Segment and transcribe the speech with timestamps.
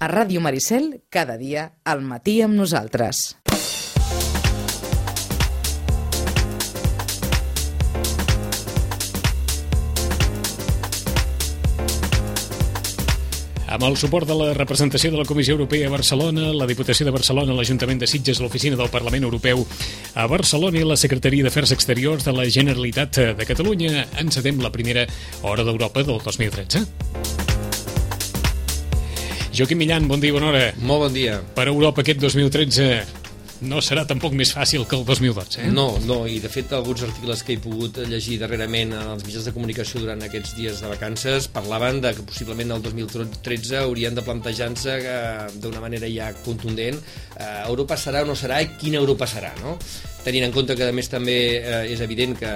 [0.00, 3.18] A Ràdio Maricel, cada dia, al matí amb nosaltres.
[13.68, 17.12] Amb el suport de la representació de la Comissió Europea a Barcelona, la Diputació de
[17.12, 19.66] Barcelona, l'Ajuntament de Sitges, l'Oficina del Parlament Europeu
[20.16, 25.04] a Barcelona i la Secretaria d'Afers Exteriors de la Generalitat de Catalunya, encedem la primera
[25.44, 27.39] hora d'Europa del 2013.
[29.60, 30.60] Joaquim Millan, bon dia, bona hora.
[30.80, 31.34] Molt bon dia.
[31.52, 32.86] Per Europa aquest 2013
[33.68, 35.72] no serà tampoc més fàcil que el 2012, eh?
[35.74, 39.50] No, no, i de fet alguns articles que he pogut llegir darrerament en els mitjans
[39.50, 44.24] de comunicació durant aquests dies de vacances parlaven de que possiblement el 2013 haurien de
[44.24, 49.28] plantejar-se eh, d'una manera ja contundent eh, Europa serà o no serà i quina Europa
[49.28, 49.76] serà, no?
[50.24, 52.50] Tenint en compte que a més també eh, és evident que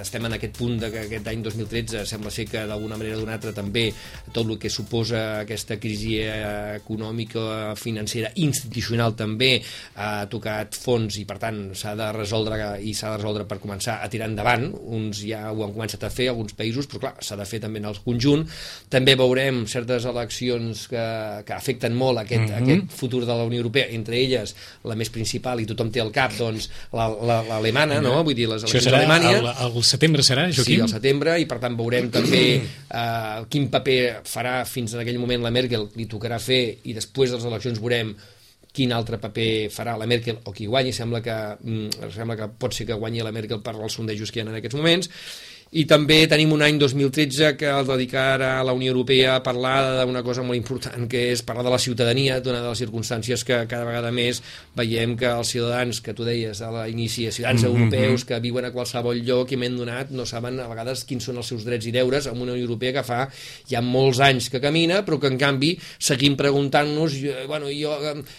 [0.00, 3.22] estem en aquest punt de que aquest any 2013 sembla ser que d'alguna manera o
[3.22, 3.88] d'una altra també
[4.30, 9.56] tot el que suposa aquesta crisi eh, econòmica, financera, institucional també
[9.98, 13.98] ha tocat fons i per tant s'ha de resoldre i s'ha de resoldre per començar
[14.04, 17.38] a tirar endavant uns ja ho han començat a fer alguns països però clar, s'ha
[17.40, 18.46] de fer també en el conjunt
[18.92, 21.06] també veurem certes eleccions que,
[21.46, 22.62] que afecten molt aquest, mm -hmm.
[22.62, 26.12] aquest futur de la Unió Europea entre elles la més principal i tothom té al
[26.12, 26.70] cap doncs
[27.08, 28.24] l'alemana, la, la, no?
[28.26, 29.32] Vull dir, les eleccions d'Alemanya.
[29.38, 30.66] El, el setembre serà, Joaquim?
[30.66, 35.20] Sí, el setembre, i per tant veurem també eh, quin paper farà fins en aquell
[35.22, 38.14] moment la Merkel, li tocarà fer, i després de les eleccions veurem
[38.72, 42.74] quin altre paper farà la Merkel o qui guanyi, sembla que, mm, sembla que pot
[42.74, 45.10] ser que guanyi la Merkel per als sondejos que hi ha en aquests moments,
[45.70, 50.02] i també tenim un any 2013 que el dedicarà a la Unió Europea a parlar
[50.02, 53.86] d'una cosa molt important que és parlar de la ciutadania, donades les circumstàncies que cada
[53.86, 54.40] vegada més
[54.74, 57.78] veiem que els ciutadans, que tu deies a l'inici, ciutadans mm -hmm.
[57.78, 61.36] europeus que viuen a qualsevol lloc i m'hem donat, no saben a vegades quins són
[61.36, 63.28] els seus drets i deures amb una Unió Europea que fa
[63.70, 67.12] ja molts anys que camina, però que en canvi seguim preguntant-nos,
[67.46, 67.94] bueno, jo,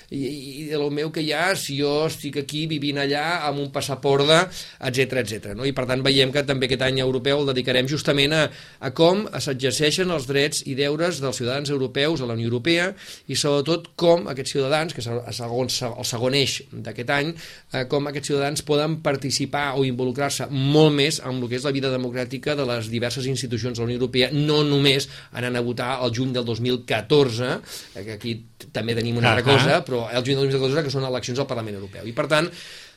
[0.10, 3.60] i, i de lo meu que hi ha, si jo estic aquí vivint allà amb
[3.60, 4.48] un passaport de,
[4.82, 5.56] etc etc.
[5.56, 5.66] no?
[5.66, 8.42] I per tant veiem que també aquest any europeu europeu el dedicarem justament a,
[8.82, 12.92] a com s'exerceixen els drets i deures dels ciutadans europeus a la Unió Europea
[13.28, 17.32] i sobretot com aquests ciutadans, que és el segon, el segon eix d'aquest any,
[17.74, 21.76] eh, com aquests ciutadans poden participar o involucrar-se molt més en el que és la
[21.76, 25.98] vida democràtica de les diverses institucions de la Unió Europea, no només anant a votar
[26.02, 27.52] el juny del 2014,
[27.96, 28.38] eh, que aquí
[28.72, 31.78] també tenim una altra cosa, però el juny del 2014 que són eleccions al Parlament
[31.82, 32.08] Europeu.
[32.08, 32.50] I per tant,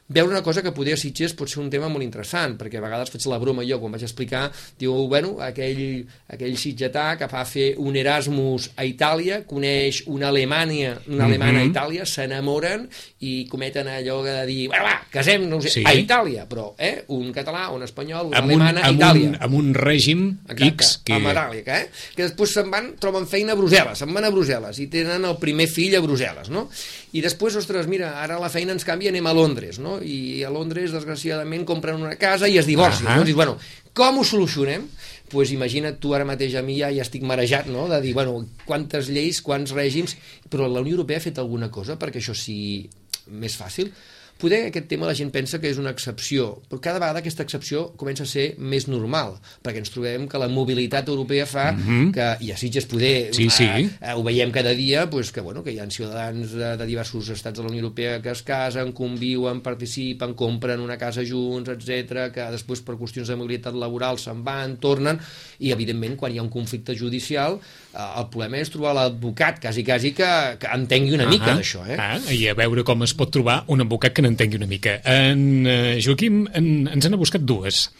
[0.08, 2.84] veure una cosa que poder a Sitges pot ser un tema molt interessant, perquè a
[2.84, 4.50] vegades faig la broma jo quan vaig explicar,
[4.80, 10.98] diu, bueno, aquell, aquell sitgetà que fa fer un Erasmus a Itàlia, coneix una Alemanya,
[11.08, 11.64] una alemana mm -hmm.
[11.64, 12.88] a Itàlia, s'enamoren
[13.20, 15.82] i cometen allò de dir, va, va, casem, no sé, sí.
[15.86, 19.28] a Itàlia, però, eh, un català, un espanyol, una amb alemana un, a Itàlia.
[19.28, 21.14] Un, amb un règim Exacte, X que...
[21.14, 21.88] Amb Itàlia, eh?
[22.14, 25.36] Que després se'n van, troben feina a Brussel·les, se'n van a Brussel·les i tenen el
[25.38, 26.68] primer fill a Brussel·les, no?
[27.14, 29.93] I després, ostres, mira, ara la feina ens canvia, anem a Londres, no?
[30.02, 33.06] I a Londres, desgraciadament, compren una casa i es divorcien.
[33.06, 33.18] Uh -huh.
[33.18, 33.24] no?
[33.24, 33.58] Dius, bueno,
[33.92, 34.88] com ho solucionem?
[35.34, 38.36] pues imagina't tu ara mateix a mi ja, ja estic marejat, no?, de dir, bueno,
[38.68, 40.16] quantes lleis, quants règims,
[40.50, 42.88] però la Unió Europea ha fet alguna cosa perquè això sigui
[43.32, 43.90] més fàcil?
[44.34, 47.84] Poder aquest tema la gent pensa que és una excepció, però cada vegada aquesta excepció
[48.00, 52.10] comença a ser més normal, perquè ens trobem que la mobilitat europea fa mm -hmm.
[52.16, 53.64] que, i a Sitges poder, sí, sí.
[53.64, 56.86] Eh, eh, ho veiem cada dia, pues, que, bueno, que hi ha ciutadans de, de
[56.86, 61.68] diversos estats de la Unió Europea que es casen, conviuen, participen, compren una casa junts,
[61.68, 65.20] etc que després per qüestions de mobilitat laboral se'n van, tornen,
[65.60, 67.60] i evidentment quan hi ha un conflicte judicial
[67.94, 70.28] el problema és trobar l'advocat quasi, quasi que,
[70.60, 71.38] que entengui una uh -huh.
[71.38, 71.86] mica d'això.
[71.86, 71.96] Eh?
[71.98, 75.00] Ah, I a veure com es pot trobar un advocat que n'entengui una mica.
[75.04, 77.90] En eh, Joaquim en, ens n'ha buscat dues.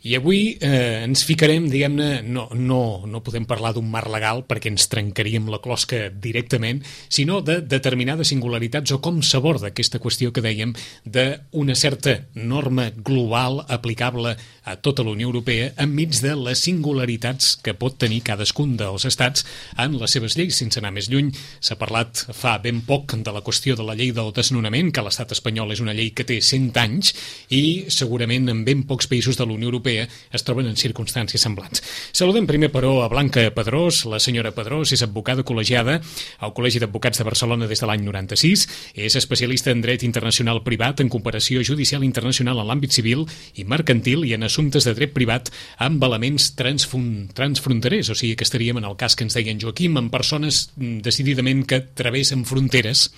[0.00, 4.70] I avui eh, ens ficarem, diguem-ne, no, no, no podem parlar d'un marc legal perquè
[4.72, 6.80] ens trencaríem la closca directament,
[7.12, 10.72] sinó de determinades singularitats o com s'aborda aquesta qüestió que dèiem
[11.04, 17.76] d'una certa norma global aplicable a tota la Unió Europea enmig de les singularitats que
[17.76, 19.44] pot tenir cadascun dels estats
[19.76, 20.56] en les seves lleis.
[20.56, 21.28] Sense anar més lluny,
[21.60, 25.36] s'ha parlat fa ben poc de la qüestió de la llei del desnonament, que l'estat
[25.36, 27.12] espanyol és una llei que té 100 anys
[27.52, 31.42] i segurament en ben pocs països de la Unió Europea Europea es troben en circumstàncies
[31.42, 31.82] semblants.
[32.14, 34.04] Saludem primer, però, a Blanca Pedrós.
[34.06, 35.98] La senyora Pedrós és advocada col·legiada
[36.38, 38.66] al Col·legi d'Advocats de Barcelona des de l'any 96.
[38.94, 43.26] És especialista en dret internacional privat, en comparació judicial internacional en l'àmbit civil
[43.58, 48.10] i mercantil i en assumptes de dret privat amb elements transfronterers.
[48.10, 51.66] O sigui que estaríem en el cas que ens deien Joaquim, amb persones mm, decididament
[51.66, 53.08] que travessen fronteres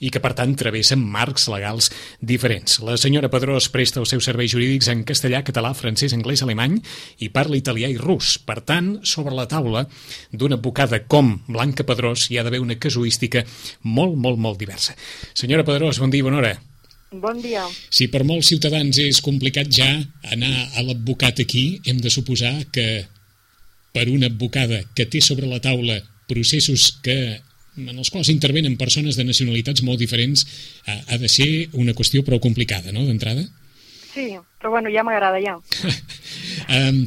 [0.00, 1.88] i que, per tant, travessen marcs legals
[2.20, 2.80] diferents.
[2.84, 6.78] La senyora Pedrós presta els seus serveis jurídics en castellà, català, francès, anglès, alemany
[7.22, 8.36] i parla italià i rus.
[8.42, 9.86] Per tant, sobre la taula
[10.32, 13.44] d'una advocada com Blanca Pedrós hi ha d'haver una casuística
[13.82, 14.96] molt, molt, molt diversa.
[15.34, 16.56] Senyora Pedrós, bon dia i bona hora.
[17.16, 17.62] Bon dia.
[17.88, 19.88] Si per molts ciutadans és complicat ja
[20.34, 23.06] anar a l'advocat aquí, hem de suposar que
[23.94, 27.38] per una advocada que té sobre la taula processos que
[27.76, 30.44] en els quals intervenen persones de nacionalitats molt diferents,
[30.86, 33.44] ha, ha de ser una qüestió prou complicada, no?, d'entrada?
[34.16, 35.58] Sí, però bueno, ja m'agrada, ja.
[36.78, 37.02] um,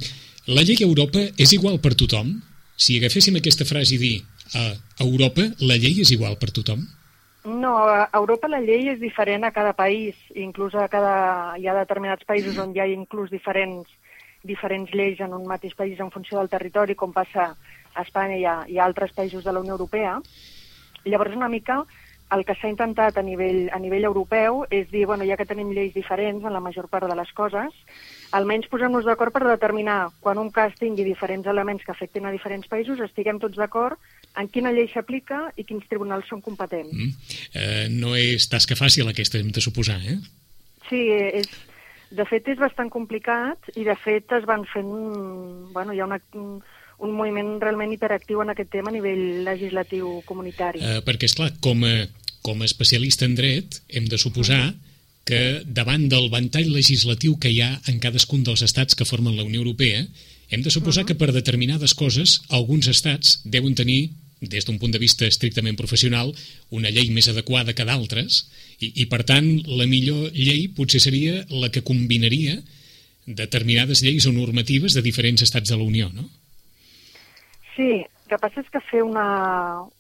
[0.54, 2.36] la llei a Europa és igual per tothom?
[2.78, 4.16] Si agaféssim aquesta frase i dir
[4.54, 4.68] a
[5.02, 6.86] Europa la llei és igual per tothom?
[7.50, 11.58] No, a Europa la llei és diferent a cada país, inclús a cada...
[11.58, 13.90] hi ha determinats països on hi ha inclús diferents,
[14.46, 17.50] diferents lleis en un mateix país en funció del territori, com passa
[17.96, 20.20] a Espanya i a, i a altres països de la Unió Europea.
[21.10, 21.82] Llavors, una mica,
[22.32, 25.72] el que s'ha intentat a nivell, a nivell europeu és dir, bueno, ja que tenim
[25.74, 27.74] lleis diferents en la major part de les coses,
[28.38, 32.70] almenys posem-nos d'acord per determinar quan un cas tingui diferents elements que afectin a diferents
[32.70, 33.98] països, estiguem tots d'acord
[34.38, 36.94] en quina llei s'aplica i quins tribunals són competents.
[36.94, 37.32] Mm.
[37.54, 40.20] Eh, no és tasca fàcil aquesta, hem de suposar, eh?
[40.90, 41.50] Sí, és,
[42.14, 44.94] de fet és bastant complicat i de fet es van fent...
[45.74, 46.20] Bueno, hi ha una,
[47.00, 50.82] un moviment realment hiperactiu en aquest tema a nivell legislatiu comunitari.
[50.84, 51.94] Eh, perquè, és clar, com a,
[52.42, 54.76] com a especialista en dret, hem de suposar
[55.30, 59.46] que davant del ventall legislatiu que hi ha en cadascun dels estats que formen la
[59.46, 60.06] Unió Europea,
[60.50, 61.14] hem de suposar uh -huh.
[61.14, 64.10] que per determinades coses alguns estats deuen tenir
[64.42, 66.34] des d'un punt de vista estrictament professional,
[66.70, 68.48] una llei més adequada que d'altres,
[68.80, 72.62] i, i per tant la millor llei potser seria la que combinaria
[73.26, 76.30] determinades lleis o normatives de diferents estats de la Unió, no?
[77.76, 79.26] Sí, que passa és que fer una,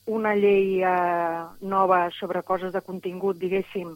[0.08, 3.96] una llei eh, nova sobre coses de contingut, diguéssim,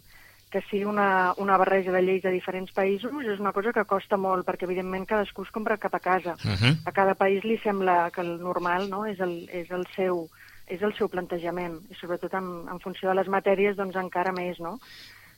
[0.54, 4.20] que sigui una, una barreja de lleis de diferents països és una cosa que costa
[4.22, 6.36] molt, perquè evidentment cadascú es compra cap a casa.
[6.46, 6.74] Uh -huh.
[6.86, 9.06] A cada país li sembla que el normal no?
[9.06, 10.30] és, el, és, el seu,
[10.68, 14.60] és el seu plantejament, i sobretot en, en funció de les matèries doncs encara més.
[14.60, 14.80] No?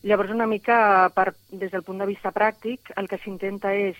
[0.03, 3.95] Llavors, una mica per, des del punt de vista pràctic, el que s'intenta és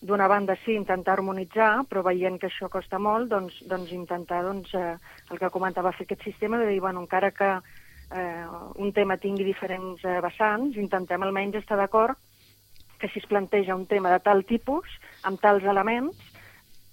[0.00, 4.72] d'una banda sí intentar harmonitzar, però veient que això costa molt, doncs, doncs intentar doncs,
[4.74, 4.94] eh,
[5.30, 7.50] el que comentava fer aquest sistema de dir, bueno, encara que
[8.14, 8.46] eh,
[8.76, 12.16] un tema tingui diferents eh, vessants, intentem almenys estar d'acord
[12.98, 14.90] que si es planteja un tema de tal tipus,
[15.22, 16.18] amb tals elements,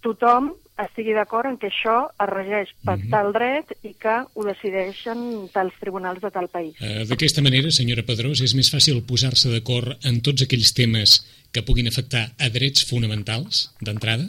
[0.06, 0.52] tothom
[0.84, 3.12] estigui d'acord en que això es regeix per mm -hmm.
[3.12, 6.76] tal dret i que ho decideixen tals tribunals de tal país.
[6.82, 11.64] Uh, D'aquesta manera, senyora Pedrós, és més fàcil posar-se d'acord en tots aquells temes que
[11.64, 14.28] puguin afectar a drets fonamentals d'entrada?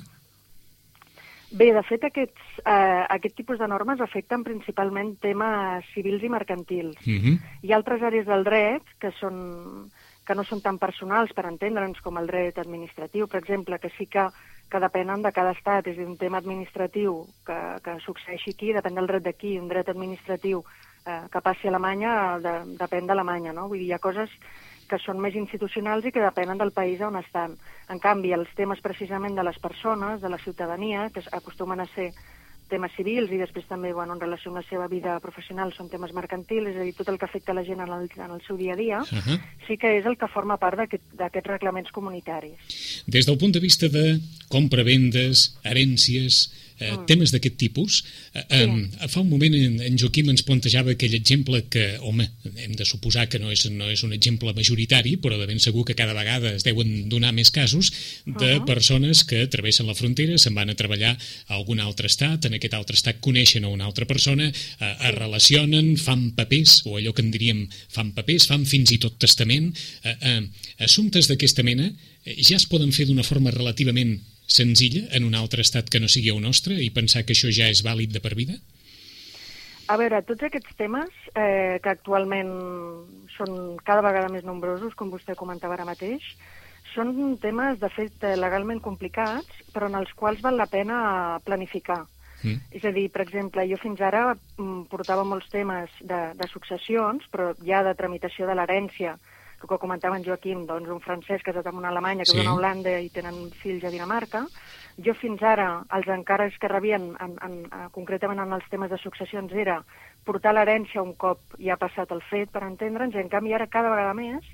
[1.50, 6.96] Bé, de fet, aquests, eh, aquest tipus de normes afecten principalment temes civils i mercantils.
[7.06, 7.38] Uh -huh.
[7.62, 9.90] Hi ha altres àrees del dret que, són,
[10.26, 14.06] que no són tan personals per entendre'ns com el dret administratiu, per exemple, que sí
[14.06, 14.26] que,
[14.70, 15.86] que depenen de cada estat.
[15.86, 19.88] És dir, un tema administratiu que, que succeeixi aquí depèn del dret d'aquí, un dret
[19.92, 20.62] administratiu
[21.06, 23.68] eh, que passi a Alemanya de, depèn d'Alemanya, no?
[23.70, 24.32] Vull dir, hi ha coses
[24.86, 27.56] que són més institucionals i que depenen del país on estan.
[27.90, 32.12] En canvi, els temes precisament de les persones, de la ciutadania, que acostumen a ser
[32.70, 36.12] temes civils i després també bueno, en relació amb la seva vida professional són temes
[36.16, 38.58] mercantils, és a dir, tot el que afecta la gent en el, en el seu
[38.58, 39.40] dia a dia, uh -huh.
[39.66, 43.04] sí que és el que forma part d'aquests aquest, reglaments comunitaris.
[43.06, 44.18] Des del punt de vista de
[44.48, 47.06] compra-vendes, herències, eh, mm.
[47.08, 48.02] temes d'aquest tipus.
[48.34, 49.08] Eh, sí.
[49.12, 52.28] Fa un moment en, en Joaquim ens plantejava aquell exemple que, home,
[52.62, 55.86] hem de suposar que no és, no és un exemple majoritari, però de ben segur
[55.88, 57.92] que cada vegada es deuen donar més casos
[58.24, 58.64] de uh -huh.
[58.66, 61.16] persones que travessen la frontera, se'n van a treballar
[61.46, 65.14] a algun altre estat, en aquest altre estat coneixen a una altra persona, eh, es
[65.14, 69.76] relacionen, fan papers, o allò que en diríem fan papers, fan fins i tot testament.
[70.04, 70.42] Eh, eh,
[70.78, 71.90] assumptes d'aquesta mena
[72.24, 76.08] eh, ja es poden fer d'una forma relativament senzilla en un altre estat que no
[76.08, 78.58] sigui el nostre i pensar que això ja és vàlid de per vida?
[79.86, 82.50] A veure, tots aquests temes, eh, que actualment
[83.36, 86.24] són cada vegada més nombrosos, com vostè comentava ara mateix,
[86.94, 92.02] són temes, de fet, eh, legalment complicats, però en els quals val la pena planificar.
[92.42, 92.58] Mm.
[92.78, 97.24] És a dir, per exemple, jo fins ara mm, portava molts temes de, de successions,
[97.32, 99.16] però ja de tramitació de l'herència,
[99.62, 102.40] el que comentava en Joaquim, doncs un francès casat amb una alemanya que sí.
[102.40, 104.44] viu a Holanda i tenen fills a Dinamarca.
[105.04, 108.98] Jo fins ara, els encarrecs que rebien, en, en, en, concretament en els temes de
[109.00, 109.82] successions, era
[110.24, 113.68] portar l'herència un cop ja ha passat el fet, per entendre'ns, i en canvi ara
[113.72, 114.44] cada vegada més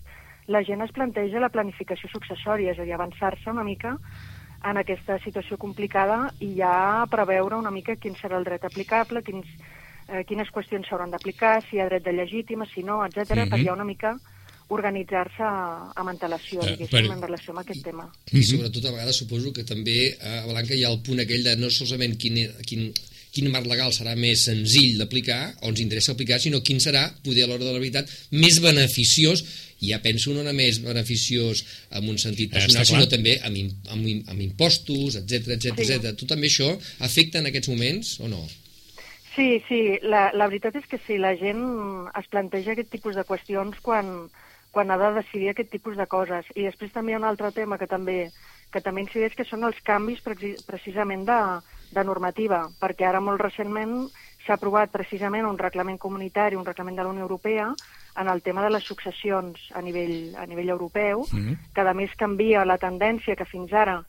[0.46, 3.96] la gent es planteja la planificació successòria, és a dir, avançar-se una mica
[4.64, 9.46] en aquesta situació complicada i ja preveure una mica quin serà el dret aplicable, quins,
[10.08, 13.38] eh, quines qüestions s'hauran d'aplicar, si hi ha dret de legítima, si no, etc mm
[13.38, 13.50] -hmm.
[13.50, 14.16] per ja una mica
[14.72, 18.06] organitzar-se amb antelació, Eh, diguéssim, per- en relació amb aquest tema.
[18.32, 21.56] I sobretot a vegades suposo que també a Blanca hi ha el punt aquell de
[21.60, 22.92] no solament quin, quin,
[23.32, 27.44] quin marc legal serà més senzill d'aplicar o ens interessa aplicar, sinó quin serà, poder
[27.44, 29.44] a l'hora de la veritat, més beneficiós
[29.82, 33.56] i ja penso no només beneficiós en un sentit personal, sinó també amb,
[33.90, 35.92] amb, amb impostos, etc etc Sí.
[35.92, 36.12] etc.
[36.16, 36.68] Tu també això
[37.00, 38.44] afecta en aquests moments o no?
[39.34, 41.62] Sí, sí, la, la veritat és que sí, la gent
[42.20, 44.28] es planteja aquest tipus de qüestions quan,
[44.72, 46.46] quan ha de decidir aquest tipus de coses.
[46.56, 48.30] I després també hi ha un altre tema que també,
[48.72, 51.38] que també incideix, que són els canvis preci- precisament de,
[51.92, 54.08] de normativa, perquè ara molt recentment
[54.46, 57.68] s'ha aprovat precisament un reglament comunitari, un reglament de la Unió Europea,
[58.18, 61.72] en el tema de les successions a nivell, a nivell europeu, Mhm.
[61.74, 64.02] que a més canvia la tendència que fins ara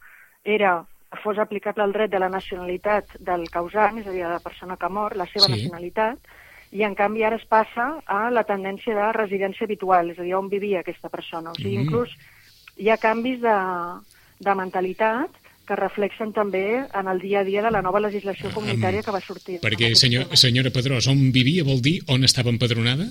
[0.44, 0.86] era
[1.24, 4.76] fos aplicable el dret de la nacionalitat del causant, és a dir, de la persona
[4.78, 5.52] que mor, la seva Sí.
[5.52, 6.18] nacionalitat,
[6.74, 10.34] i en canvi ara es passa a la tendència de residència habitual, és a dir,
[10.36, 11.52] on vivia aquesta persona.
[11.52, 11.84] O sigui, Mm.
[11.86, 12.10] inclús
[12.78, 13.58] hi ha canvis de,
[14.42, 15.30] de mentalitat
[15.68, 19.22] que reflexen també en el dia a dia de la nova legislació comunitària que va
[19.22, 19.60] sortir.
[19.62, 23.06] Perquè, senyor, senyora Pedrós, on vivia vol dir on estava empadronada?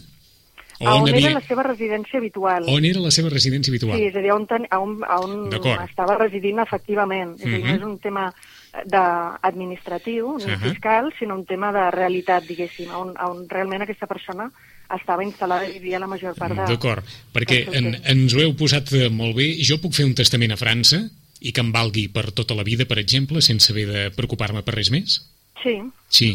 [0.83, 1.29] O a on havia...
[1.31, 2.65] era la seva residència habitual.
[2.69, 3.97] on era la seva residència habitual?
[3.97, 5.53] Sí, és a dir, on, ten, on, on
[5.87, 7.37] estava residint efectivament.
[7.39, 7.69] És a dir, Mhm.
[7.71, 8.35] no és un tema
[8.73, 10.59] de- administratiu ni Ahà.
[10.63, 14.51] fiscal, sinó un tema de realitat, diguéssim, on, on realment aquesta persona
[14.97, 16.65] estava instal·lada i vivia la major part de...
[16.69, 19.51] D'acord, perquè en, ens ho heu posat eh, molt bé.
[19.65, 21.03] Jo puc fer un testament a França
[21.41, 24.75] i que em valgui per tota la vida, per exemple, sense haver de preocupar-me per
[24.77, 25.21] res més?
[25.63, 25.77] Sí,
[26.13, 26.31] Sí.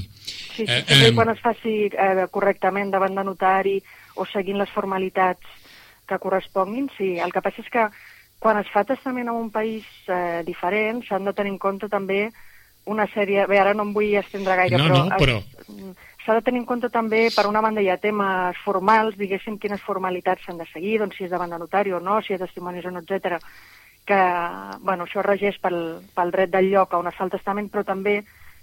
[0.56, 3.75] sí, sí, Eh, i quan es faci eh, correctament davant de notari
[4.15, 5.46] o seguint les formalitats
[6.08, 7.17] que corresponguin, sí.
[7.20, 7.84] El que passa és que
[8.39, 12.32] quan es fa testament en un país eh, diferent s'han de tenir en compte també
[12.88, 13.46] una sèrie...
[13.48, 15.06] Bé, ara no em vull estendre gaire, No, però...
[15.10, 18.58] no, però- es- S'ha de tenir en compte també, per una banda, hi ha temes
[18.65, 22.17] formals, diguéssim, quines formalitats s'han de seguir, doncs si és davant de notari o no,
[22.22, 23.38] si ha testimonis o no, etc.
[24.06, 24.17] que,
[24.84, 25.77] bueno, això regeix pel,
[26.15, 28.17] pel dret del lloc on es fa el testament, però també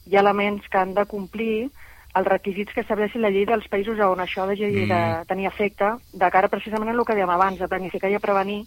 [0.04, 1.70] hi ha elements que han de complir
[2.14, 5.24] els requisits que estableixi la llei dels països on això hagi de Mm.
[5.26, 8.66] tenir efecte, de cara precisament a el que dèiem abans, de planificar i a prevenir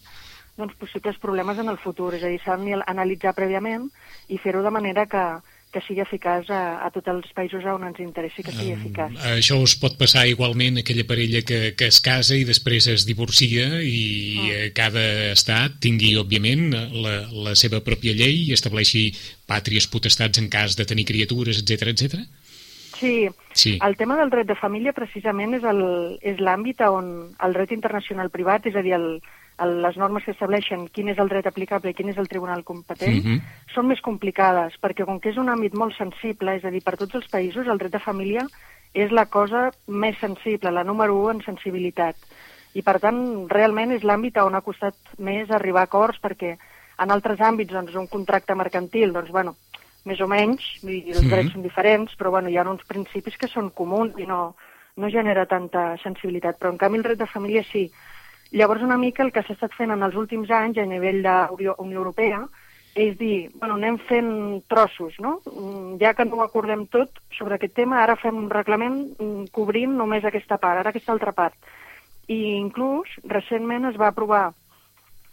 [0.58, 2.14] doncs, possibles problemes en el futur.
[2.18, 3.90] És a dir, s'ha d'analitzar prèviament
[4.28, 5.24] i fer-ho de manera que,
[5.74, 9.18] que sigui eficaç a, a tots els països on ens interessi que sigui eficaç.
[9.34, 13.06] Això us pot passar igualment a aquella parella que, que es casa i després es
[13.08, 16.72] divorcia i eh, cada estat tingui, òbviament,
[17.04, 17.18] la,
[17.50, 19.10] la seva pròpia llei i estableixi
[19.48, 22.22] pàtries potestats en cas de tenir criatures, etc etc.
[22.98, 23.78] Sí, Sí.
[23.86, 27.12] el tema del dret de família precisament és l'àmbit on
[27.46, 29.20] el dret internacional privat, és a dir, el,
[29.66, 33.24] les normes que estableixen quin és el dret aplicable i quin és el tribunal competent,
[33.24, 33.42] Mhm.
[33.74, 36.98] són més complicades, perquè com que és un àmbit molt sensible, és a dir, per
[36.98, 38.46] tots els països, el dret de família
[38.94, 42.16] és la cosa més sensible, la número 1 en sensibilitat.
[42.74, 46.58] I, per tant, realment és l'àmbit on ha costat més arribar a acords, perquè
[47.00, 49.56] en altres àmbits, doncs, un contracte mercantil, doncs, bueno,
[50.06, 51.30] més o menys, dir, els Mhm.
[51.30, 54.56] drets són diferents, però bueno, hi ha uns principis que són comuns i no,
[54.96, 56.58] no genera tanta sensibilitat.
[56.60, 57.92] Però, en canvi, el dret de família sí.
[58.52, 61.36] Llavors, una mica el que s'ha estat fent en els últims anys a nivell de
[61.52, 62.46] Unió Europea
[62.98, 64.30] és dir, bueno, anem fent
[64.68, 65.38] trossos, no?
[65.46, 69.50] Mm, Ja que no ho acordem tot sobre aquest tema, ara fem un reglament mm,
[69.54, 71.56] cobrint només aquesta part, ara aquesta altra part.
[72.28, 74.50] I inclús, recentment es va aprovar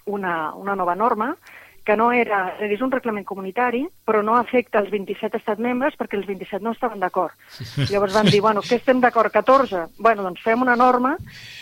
[0.05, 1.35] una, una nova norma
[1.85, 5.95] que no era, és és un reglament comunitari, però no afecta els 27 estats membres
[6.01, 7.37] perquè els 27 no estaven d'acord.
[7.93, 9.85] Llavors van dir, bueno, què estem d'acord, 14?
[9.99, 11.15] Bueno, doncs fem una norma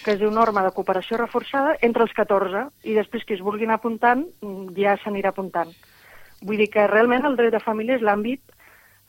[0.04, 3.74] que es diu norma de cooperació reforçada entre els 14 i després que es vulguin
[3.74, 5.74] apuntant mm, ja s'anirà apuntant.
[6.42, 8.42] Vull dir que realment el dret de família és l'àmbit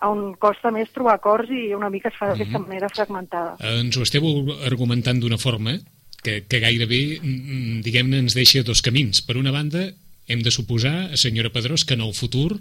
[0.03, 3.55] on costa més trobar acords i una mica es fa d'aquesta manera fragmentada.
[3.79, 4.25] Ens ho esteu
[4.67, 5.77] argumentant d'una forma
[6.23, 9.21] que, que gairebé, mm, diguem-ne, ens deixa dos camins.
[9.27, 9.89] Per una banda,
[10.27, 12.59] hem de suposar, senyora Pedrós, que en el futur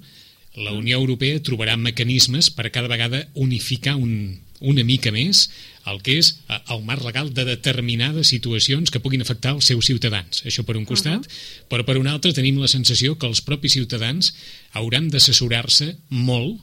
[0.54, 5.46] la Unió Europea trobarà mecanismes per cada vegada unificar un, una mica més
[5.88, 9.88] el que és eh, el marc legal de determinades situacions que puguin afectar els seus
[9.88, 10.44] ciutadans.
[10.46, 11.66] Això per un costat, uh -huh.
[11.70, 14.34] però per un altre tenim la sensació que els propis ciutadans
[14.72, 16.60] hauran d'assessorar-se molt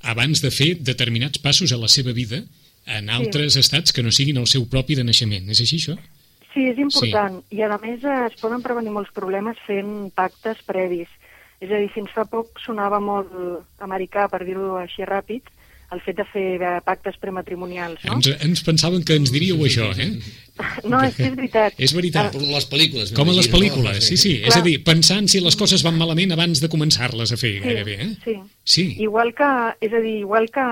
[0.00, 2.44] abans de fer determinats passos a la seva vida
[2.86, 3.60] en altres sí.
[3.60, 5.50] estats que no siguin el seu propi de naixement.
[5.50, 5.98] És així, això?
[6.54, 7.40] Sí, és important.
[7.46, 7.60] Sí.
[7.60, 11.08] I a més eh, es poden prevenir molts problemes fent pactes previs.
[11.60, 13.30] És a dir, fins fa poc sonava molt
[13.84, 15.50] americà, per dir-ho així ràpid,
[15.90, 18.18] el fet de fer eh, pactes prematrimonials, no?
[18.18, 20.10] Ens, ens pensaven que ens diríeu això, eh?
[20.86, 21.76] No, és que és veritat.
[21.82, 22.30] És veritat.
[22.34, 23.12] Per les pel·lícules.
[23.16, 24.34] Com a les pel·lícules, sí, sí.
[24.40, 24.60] És Clar.
[24.62, 27.96] a dir, pensant si les coses van malament abans de començar-les a fer, Sí, gairebé,
[28.04, 28.10] eh?
[28.24, 28.36] sí.
[28.64, 28.84] Sí.
[29.02, 29.50] Igual que,
[29.82, 30.66] és a dir, igual que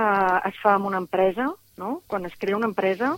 [0.50, 2.02] es fa amb una empresa, no?
[2.06, 3.16] Quan es crea una empresa,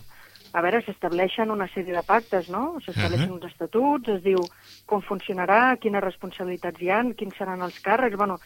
[0.53, 2.81] a veure, s'estableixen una sèrie de pactes, no?
[2.85, 3.37] S'estableixen Ahà.
[3.37, 4.41] uns estatuts, es diu
[4.91, 8.39] com funcionarà, quines responsabilitats hi han, quins seran els càrrecs, bueno,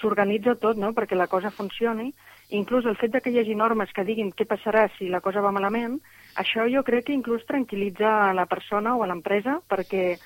[0.00, 2.12] s'organitza tot, no?, perquè la cosa funcioni.
[2.56, 5.42] Inclús el fet de que hi hagi normes que diguin què passarà si la cosa
[5.44, 5.98] va malament,
[6.40, 10.16] això jo crec que inclús tranquil·litza a la persona o a l'empresa, perquè,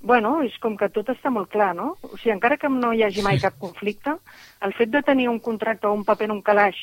[0.00, 1.94] bueno, és com que tot està molt clar, no?
[2.02, 4.18] O sigui, encara que no hi hagi mai cap conflicte,
[4.60, 6.76] el fet de tenir un contracte o un paper en un calaix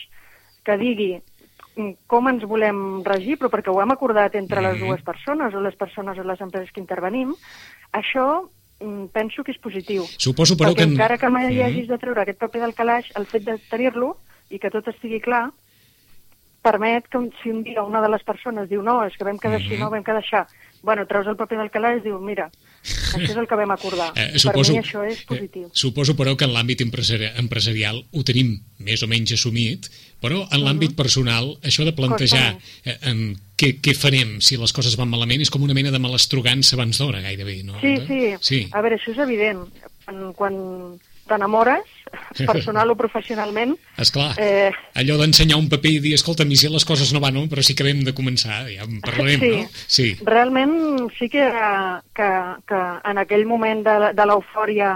[0.63, 1.17] que digui
[2.07, 4.87] com ens volem regir, però perquè ho hem acordat entre les Mhm.
[4.87, 7.33] dues persones o les persones o les empreses que intervenim,
[7.93, 8.49] això
[8.81, 10.05] mm, penso que és positiu.
[10.17, 10.83] Suposo, però, Perquè que...
[10.83, 11.65] en- encara que mai Mhm.
[11.65, 14.15] hagis de treure aquest paper del calaix, el fet de tenir-lo
[14.49, 15.51] i que tot estigui clar
[16.61, 19.37] permet que un- si un dia una de les persones diu no, és que vam
[19.39, 19.79] quedar així, Mhm.
[19.79, 20.45] no, vam quedar això,
[20.83, 22.49] bueno, treus el paper del calaix i diu, mira,
[22.83, 24.11] això és el que vam acordar.
[24.19, 25.67] Eh, per suposo, mi això és positiu.
[25.67, 29.87] Eh, suposo, però, que en l'àmbit empresari empresarial ho tenim més o menys assumit,
[30.19, 33.21] però en l'àmbit personal, això de plantejar eh, en
[33.59, 36.99] què, què farem si les coses van malament és com una mena de malestrogança abans
[36.99, 37.79] d'hora, gairebé, no?
[37.83, 38.59] Sí, sí, sí.
[38.73, 39.63] A veure, això és evident.
[40.05, 40.57] Quan, quan
[41.29, 41.85] t'enamores,
[42.49, 46.85] personal o professionalment, Esclar, Eh, allò d'ensenyar un paper i dir, escolta, mi si les
[46.87, 49.83] coses no van, no, però sí que hem de començar, ja en parlarem, sí, no?
[49.85, 50.07] Sí.
[50.25, 50.73] realment
[51.19, 51.45] sí que,
[52.17, 52.29] que,
[52.67, 54.95] que en aquell moment de, de l'eufòria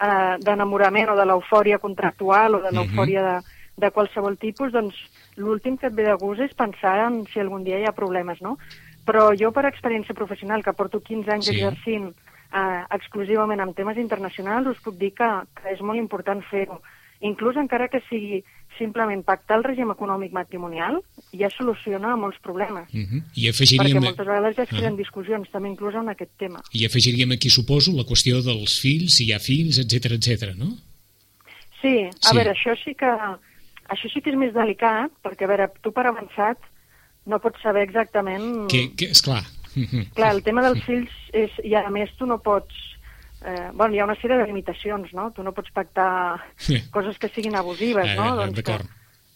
[0.00, 3.36] eh, d'enamorament o de l'eufòria contractual o de l'eufòria de,
[3.76, 4.94] de qualsevol tipus, doncs
[5.36, 8.40] l'últim que et ve de gust és pensar en si algun dia hi ha problemes,
[8.40, 8.56] no?
[9.06, 11.54] Però jo, per experiència professional, que porto 15 anys Sí.
[11.60, 12.14] exercint
[12.52, 16.80] eh, exclusivament en temes internacionals, us puc dir que, que és molt important fer-ho.
[17.20, 18.42] Inclús encara que sigui
[18.78, 20.98] simplement pactar el règim econòmic matrimonial,
[21.32, 22.88] ja soluciona molts problemes.
[22.92, 23.22] Uh -huh.
[23.34, 24.02] I Perquè afegiríem...
[24.02, 24.96] moltes vegades ja es creen Ah.
[24.96, 26.60] discussions, també inclús en aquest tema.
[26.72, 30.54] I afegiríem aquí, suposo, la qüestió dels fills, si hi ha fills, etc etc.
[30.56, 30.76] no?
[31.82, 32.36] Sí, a Sí.
[32.36, 33.06] veure, això sí que
[33.88, 36.58] això sí que és més delicat, perquè, a veure, tu per avançat
[37.26, 38.66] no pots saber exactament...
[38.70, 39.42] Que, que, esclar,
[39.76, 41.52] uh Clar, el tema dels fills és...
[41.64, 42.74] I a més tu no pots...
[43.44, 45.28] Eh, bueno, hi ha una sèrie de limitacions, no?
[45.36, 46.78] Tu no pots pactar Sí.
[46.90, 48.30] coses que siguin abusives, Eh, no?
[48.32, 48.88] eh, doncs que, d'acord.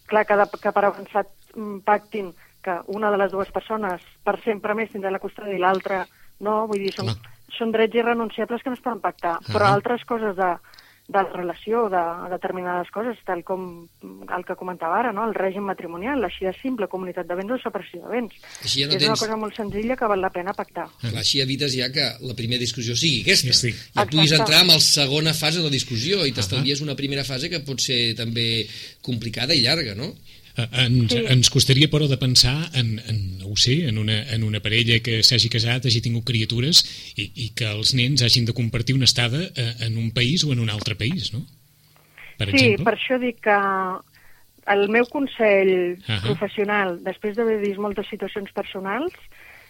[0.06, 2.32] clar, que, de, que per avançat mm, pactin
[2.64, 6.06] que una de les dues persones per sempre més tindrà la custòdia i l'altra
[6.40, 7.36] no, vull dir, són, Clar.
[7.58, 9.74] són drets irrenunciables que no es poden pactar, però Ah.
[9.76, 10.50] altres coses de,
[11.10, 15.24] de la relació, de determinades coses, tal com el que comentava ara, no?
[15.26, 18.36] el règim matrimonial, així de simple, comunitat de béns o separació de béns.
[18.62, 20.86] Així ja no és una tens- cosa molt senzilla que val la pena pactar.
[21.02, 23.50] Clar, així evites ja que la primera discussió sigui aquesta.
[23.52, 23.74] Sí, sí.
[23.96, 24.42] I puguis Exacte.
[24.46, 27.82] entrar en la segona fase de la discussió i t'estalvies una primera fase que pot
[27.82, 28.66] ser també
[29.02, 30.12] complicada i llarga, no?
[30.64, 31.24] Eh, Ens, Sí.
[31.28, 35.00] ens costaria, però, de pensar en, en no ho sé, en una, en una parella
[35.00, 36.82] que s'hagi casat, hagi tingut criatures
[37.16, 40.52] i, i que els nens hagin de compartir una estada eh, en un país o
[40.52, 41.44] en un altre país, no?
[42.38, 42.84] Per sí, exemple.
[42.84, 43.58] per això dic que
[44.72, 46.20] el meu consell Ahà.
[46.24, 49.12] professional, després d'haver vist moltes situacions personals,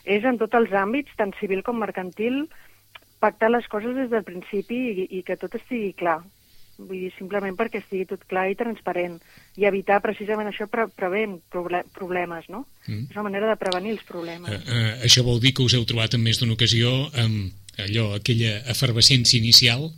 [0.05, 2.45] és en tots els àmbits, tant civil com mercantil,
[3.21, 6.21] pactar les coses des del principi i, i que tot estigui clar.
[6.81, 9.19] Vull dir, simplement perquè estigui tot clar i transparent.
[9.61, 12.65] I evitar precisament això pre proble problemes, no?
[12.87, 13.11] Mm.
[13.11, 14.51] És una manera de prevenir els problemes.
[14.51, 18.15] Eh, eh, això vol dir que us heu trobat en més d'una ocasió amb allò,
[18.17, 19.91] aquella efervescència inicial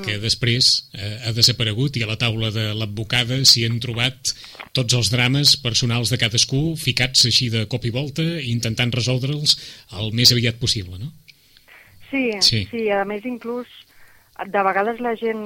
[0.00, 4.32] que després eh, ha desaparegut i a la taula de l'advocada s'hi han trobat
[4.72, 9.58] tots els drames personals de cadascú ficats així de cop i volta intentant resoldre'ls
[10.00, 11.12] el més aviat possible, no?
[12.08, 12.24] Sí.
[12.44, 13.68] sí, sí, a més inclús
[14.46, 15.42] de vegades la gent,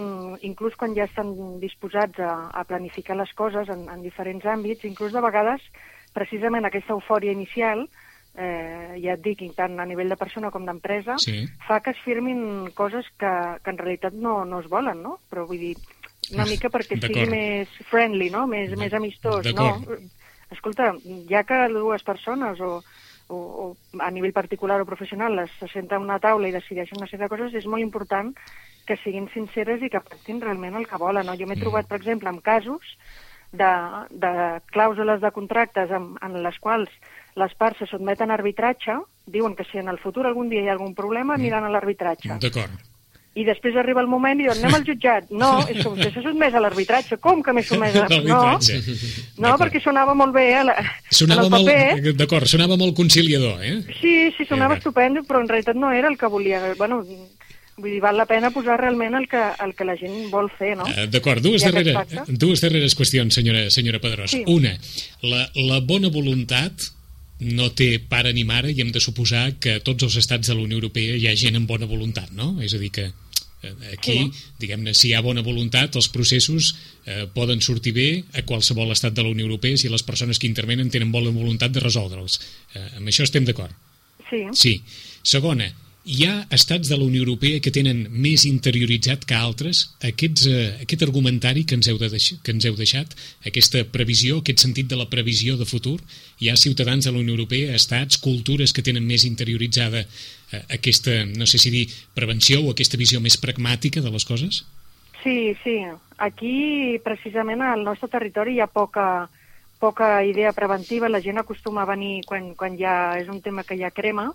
[0.46, 5.12] inclús quan ja estan disposats a, a planificar les coses en, en diferents àmbits, inclús
[5.12, 5.62] de vegades
[6.14, 7.84] precisament aquesta eufòria inicial,
[8.36, 11.44] eh, ja et dic, tant a nivell de persona com d'empresa, Sí.
[11.66, 15.18] fa que es firmin coses que, que en realitat no, no es volen, no?
[15.28, 15.74] Però vull dir,
[16.32, 18.46] una mica perquè sigui més friendly, no?
[18.46, 19.72] Més, més amistós, no?
[20.50, 20.94] Escolta,
[21.28, 22.78] ja que dues persones o,
[23.28, 27.00] o, o a nivell particular o professional les se senten a una taula i decideixen
[27.00, 28.32] una sèrie de coses, és molt important
[28.86, 31.26] que siguin sinceres i que pactin realment el que volen.
[31.26, 31.34] No?
[31.38, 32.96] Jo m'he trobat, per exemple, amb casos
[33.52, 33.70] de,
[34.10, 34.32] de
[34.72, 36.92] clàusules de contractes en, en les quals
[37.36, 40.70] les parts se sotmeten a arbitratge, diuen que si en el futur algun dia hi
[40.70, 42.38] ha algun problema, aniran a l'arbitratge.
[42.40, 42.95] D'acord.
[43.36, 45.26] I després arriba el moment i diuen, anem al jutjat.
[45.30, 47.18] No, és que vostè s'ha sotmès a l'arbitratge.
[47.20, 48.78] Com que m'he sotmès a No, L'arbitratge.
[49.36, 49.60] no D'acord.
[49.66, 50.76] perquè sonava molt bé a la,
[51.10, 52.02] Sonava en el paper.
[52.02, 53.82] molt, d'acord, sonava molt conciliador, eh?
[54.00, 56.62] Sí, sí, sonava Eh, estupendo, però en realitat no era el que volia.
[56.78, 57.02] Bueno,
[57.76, 60.72] vull dir, val la pena posar realment el que, el que la gent vol fer,
[60.78, 60.86] no?
[60.88, 61.92] Eh, D'acord, dues, darrere,
[62.28, 64.30] dues darreres qüestions, senyora, senyora Pedrós.
[64.32, 64.44] Sí.
[64.46, 64.72] Una,
[65.20, 66.88] la, la bona voluntat
[67.40, 70.54] no té pare ni mare i hem de suposar que a tots els estats de
[70.56, 72.54] la Unió Europea hi ha gent amb bona voluntat, no?
[72.64, 73.12] És a dir, que Eh,
[73.92, 74.32] Aquí, Sí.
[74.58, 76.74] diguem-ne, si hi ha bona voluntat, els processos
[77.06, 80.46] eh, poden sortir bé a qualsevol estat de la Unió Europea si les persones que
[80.46, 82.40] intervenen tenen bona voluntat de resoldre'ls.
[82.74, 83.72] Eh, amb això estem d'acord.
[84.30, 84.82] Sí, Sí.
[85.22, 85.72] Segona,
[86.06, 90.68] hi ha estats de la Unió Europea que tenen més interioritzat que altres aquests, eh,
[90.84, 93.16] aquest argumentari que ens, heu de deix que ens heu deixat,
[93.50, 95.98] aquesta previsió, aquest sentit de la previsió de futur.
[96.38, 101.24] Hi ha ciutadans de la Unió Europea, estats, cultures que tenen més interioritzada eh, aquesta,
[101.26, 104.64] no sé si dir, prevenció o aquesta visió més pragmàtica de les coses?
[105.26, 105.82] sí, sí.
[106.18, 109.26] Aquí, precisament, al nostre territori hi ha poca,
[109.86, 111.08] poca idea preventiva.
[111.08, 114.26] La gent acostuma a venir quan, quan ja és un tema que ja crema.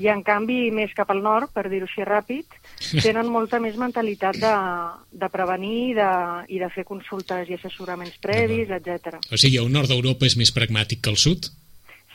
[0.00, 2.56] I, en canvi, més cap al nord, per dir-ho així ràpid,
[3.04, 4.54] tenen molta més mentalitat de,
[5.12, 6.12] de prevenir i de,
[6.56, 9.20] i de fer consultes i assessoraments previs, etc.
[9.28, 11.52] O sigui, el nord d'Europa és més pragmàtic que el sud?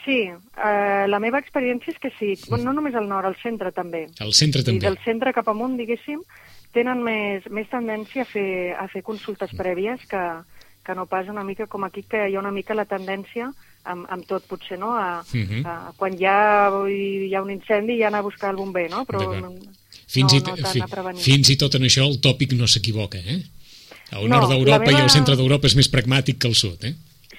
[0.05, 2.33] Sí, eh, la meva experiència és que sí.
[2.49, 4.07] Bueno, no només al nord, al centre també.
[4.23, 4.85] Al centre I també.
[4.87, 6.23] del centre cap amunt, diguéssim,
[6.73, 8.49] tenen més, més tendència a fer,
[8.79, 10.23] a fer consultes prèvies que,
[10.89, 13.51] que no pas una mica com aquí, que hi ha una mica la tendència
[13.85, 14.95] amb, amb tot, potser, no?
[14.97, 15.61] A, Mhm.
[15.65, 19.05] a, quan hi ha, hi ha un incendi ja anar a buscar el bomber, no?
[19.05, 19.41] Però D'acord.
[19.41, 19.53] no,
[20.09, 20.81] Fins, i, no fi,
[21.21, 23.43] fins i tot en això el tòpic no s'equivoca, eh?
[24.11, 26.83] El No, nord d'Europa meva- i el centre d'Europa és més pragmàtic que el sud,
[26.83, 26.95] eh?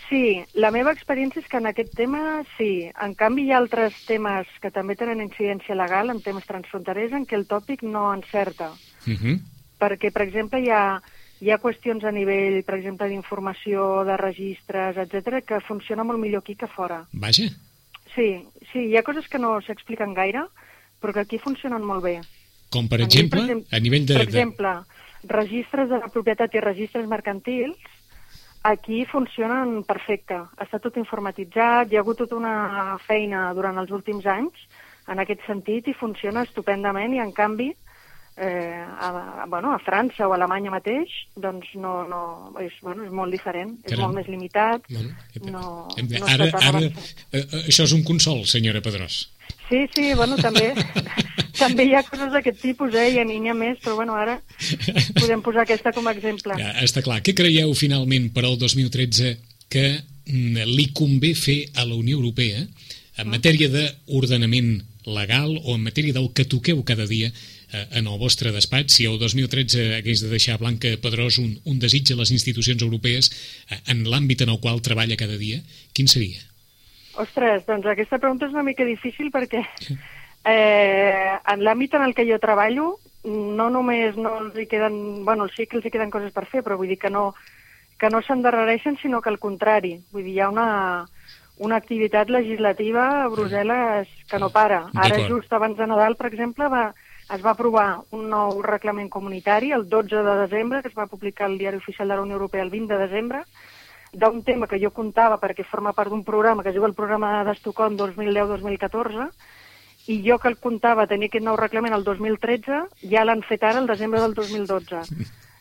[0.08, 2.88] Sí, la meva experiència és que en aquest tema sí.
[3.02, 7.26] En canvi, hi ha altres temes que també tenen incidència legal, en temes transfronterers, en
[7.26, 8.70] què el tòpic no encerta.
[9.06, 9.40] Uh -huh.
[9.80, 11.00] perquè, per exemple, hi ha,
[11.40, 16.42] hi ha qüestions a nivell, per exemple, d'informació, de registres, etc que funciona molt millor
[16.44, 17.04] aquí que fora.
[17.12, 17.48] Vaja,
[18.14, 20.42] Sí, sí, hi ha coses que no s'expliquen gaire,
[21.00, 22.20] però que aquí funcionen molt bé.
[22.70, 24.14] com per A nivell, exemple, per exemple- a nivell de...
[24.14, 24.72] Per exemple,
[25.24, 27.76] registres de la propietat i registres mercantils,
[28.62, 30.36] aquí funcionen perfecte.
[30.58, 34.54] Està tot informatitzat, hi ha hagut tota una feina durant els últims anys
[35.08, 37.89] en aquest sentit i funciona estupendament i en canvi eh,
[38.40, 39.08] a,
[39.42, 42.20] a, bueno, a França o a Alemanya mateix doncs no, no,
[42.62, 44.06] és, bueno, és molt diferent, és Caram.
[44.06, 45.12] molt més limitat, Bueno,
[45.44, 46.92] no, no ara, ara, eh,
[47.36, 49.26] eh, això és un consol, senyora Pedrós.
[49.68, 50.72] Sí, sí, bueno, també,
[51.62, 54.38] també hi ha coses d'aquest tipus, eh, i n'hi ha més, però bueno, ara
[55.20, 56.56] podem posar aquesta com a exemple.
[56.58, 57.20] Ja, està clar.
[57.26, 59.36] Què creieu finalment per al 2013
[59.70, 62.64] que mm, li convé fer a la Unió Europea
[63.20, 68.18] en matèria d'ordenament legal o en matèria del que toqueu cada dia eh, en el
[68.18, 72.32] vostre despatx, si el 2013 hagués de deixar Blanca Pedrós un, un desig a les
[72.34, 73.30] institucions europees
[73.70, 75.60] eh, en l'àmbit en el qual treballa cada dia,
[75.94, 76.42] quin seria?
[77.20, 79.62] Ostres, doncs aquesta pregunta és una mica difícil perquè
[80.44, 85.24] eh, en l'àmbit en el que jo treballo no només no els hi queden...
[85.24, 87.34] Bueno, sí que els hi queden coses per fer, però vull dir que no,
[88.00, 89.98] que no s'endarrereixen, sinó que al contrari.
[90.14, 90.70] Vull dir, hi ha una,
[91.60, 94.86] una activitat legislativa a Brussel·les que no para.
[94.94, 96.86] Ara, just abans de Nadal, per exemple, va,
[97.34, 101.46] es va aprovar un nou reglament comunitari el 12 de desembre, que es va publicar
[101.46, 103.44] al Diari Oficial de la Unió Europea el 20 de desembre,
[104.12, 107.44] d'un tema que jo comptava perquè forma part d'un programa que es diu el programa
[107.46, 109.28] d'Estocolm 2010-2014
[110.10, 112.80] i jo que el comptava tenir aquest nou reglament el 2013
[113.12, 115.04] ja l'han fet ara el desembre del 2012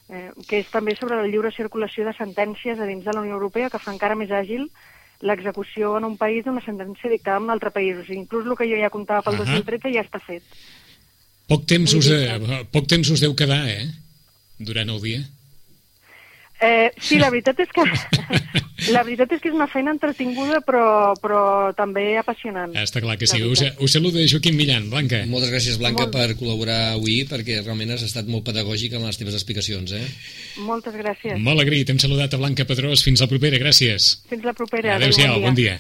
[0.10, 3.38] eh, que és també sobre la lliure circulació de sentències a dins de la Unió
[3.38, 4.66] Europea que fa encara més àgil
[5.22, 7.98] l'execució en un país d'una sentència dictada en un altre país.
[7.98, 9.50] O sigui, inclús el que jo ja comptava pel Ahà.
[9.52, 10.46] 2013 ja està fet.
[11.50, 13.90] Poc temps, us, eh, poc temps us deu quedar, eh?
[14.60, 15.26] Durant el dia.
[16.62, 17.86] Eh, sí, la veritat és que
[18.92, 21.42] la veritat és que és una feina entretinguda però, però
[21.78, 22.76] també apassionant.
[22.80, 23.40] Està clar que sí.
[23.48, 24.90] Us, us saluda Joaquim Millan.
[24.92, 25.22] Blanca.
[25.32, 26.16] Moltes gràcies, Blanca, Molt.
[26.16, 30.04] per col·laborar avui, perquè realment has estat molt pedagògic en les teves explicacions, eh?
[30.68, 31.40] Moltes gràcies.
[31.40, 31.90] Molt agraït.
[31.90, 33.06] Hem saludat a Blanca Pedrós.
[33.08, 33.62] Fins la propera.
[33.62, 34.12] Gràcies.
[34.30, 35.00] Fins la propera.
[35.00, 35.40] Adéu-siau.
[35.46, 35.80] Bon dia.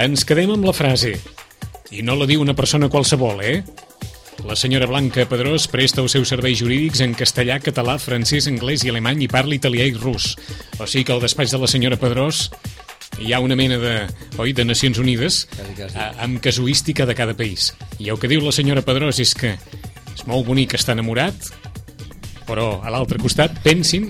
[0.00, 1.14] Ens quedem amb la frase.
[1.90, 3.62] I no la diu una persona qualsevol, eh?
[4.46, 8.92] La senyora Blanca Pedrós presta els seus serveis jurídics en castellà, català, francès, anglès i
[8.92, 10.30] alemany i parla italià i rus.
[10.80, 12.46] O sigui que al despatx de la senyora Pedrós
[13.20, 13.94] hi ha una mena de,
[14.40, 15.42] oi, de Nacions Unides
[15.92, 17.74] a- amb casuística de cada país.
[17.98, 19.58] I el que diu la senyora Pedrós és que
[20.14, 21.50] és molt bonic estar enamorat,
[22.48, 24.08] però a l'altre costat pensin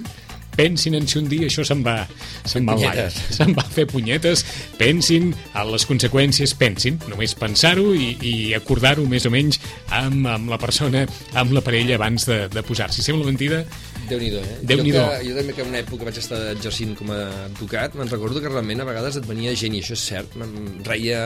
[0.57, 1.97] pensin en si un dia això se'n va
[2.45, 3.21] se'n va, punyetes.
[3.39, 4.45] se'n va fer punyetes
[4.81, 9.61] pensin en les conseqüències pensin, només pensar-ho i, i acordar-ho més o menys
[9.95, 11.07] amb, amb la persona,
[11.39, 13.05] amb la parella abans de, de posar-s'hi.
[13.07, 13.65] Sembla mentida
[14.11, 14.57] Déu-n'hi-do, eh?
[14.67, 14.99] Déu-n'hi-do.
[14.99, 18.11] Jo, que, jo també que en una època vaig estar exercint com a advocat, me'n
[18.11, 21.21] recordo que realment a vegades et venia gent, i això és cert, me'n reia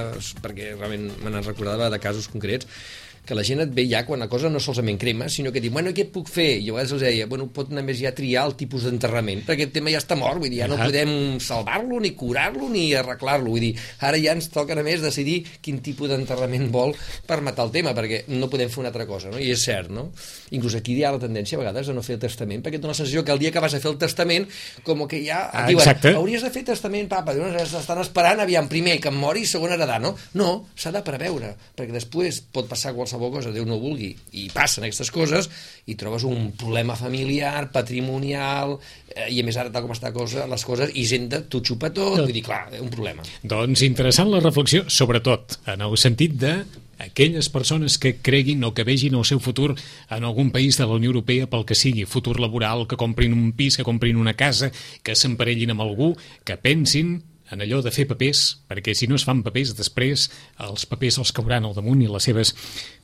[0.44, 2.68] perquè realment me n'en recordava de casos concrets,
[3.24, 5.72] que la gent et ve ja quan la cosa no solament crema, sinó que diu,
[5.72, 6.58] bueno, què puc fer?
[6.60, 9.72] I a vegades els deia, bueno, pot només ja triar el tipus d'enterrament, perquè aquest
[9.78, 13.64] tema ja està mort, vull dir, ja no podem salvar-lo, ni curar-lo, ni arreglar-lo, vull
[13.64, 13.72] dir,
[14.04, 16.92] ara ja ens toca només decidir quin tipus d'enterrament vol
[17.26, 19.40] per matar el tema, perquè no podem fer una altra cosa, no?
[19.40, 20.10] I és cert, no?
[20.52, 22.84] Inclús aquí hi ha la tendència a vegades a no fer el testament, perquè et
[22.84, 24.46] dona la sensació que el dia que vas a fer el testament,
[24.84, 26.12] com que ja et Ah, diuen, exacte.
[26.18, 29.72] hauries de fer testament, papa, dius, estan esperant, aviam, primer que em mori i segon
[29.72, 30.14] heredar, no?
[30.34, 34.84] No, s'ha de preveure, perquè després pot passar qualsevol cosa, Déu no vulgui, i passen
[34.84, 35.48] aquestes coses,
[35.86, 40.46] i trobes un problema familiar, patrimonial, eh, i a més ara, tal com està cosa,
[40.50, 43.26] les coses, Hisenda, t'ho xupa tot, vull dir, clar, un problema.
[43.42, 46.56] Doncs interessant la reflexió, sobretot en el sentit de
[46.98, 50.96] aquelles persones que creguin o que vegin el seu futur en algun país de la
[50.96, 54.70] Unió Europea pel que sigui, futur laboral, que comprin un pis, que comprin una casa,
[55.02, 57.18] que s'emparellin amb algú, que pensin
[57.52, 60.28] en allò de fer papers, perquè si no es fan papers, després
[60.64, 62.54] els papers els cauran al damunt i les seves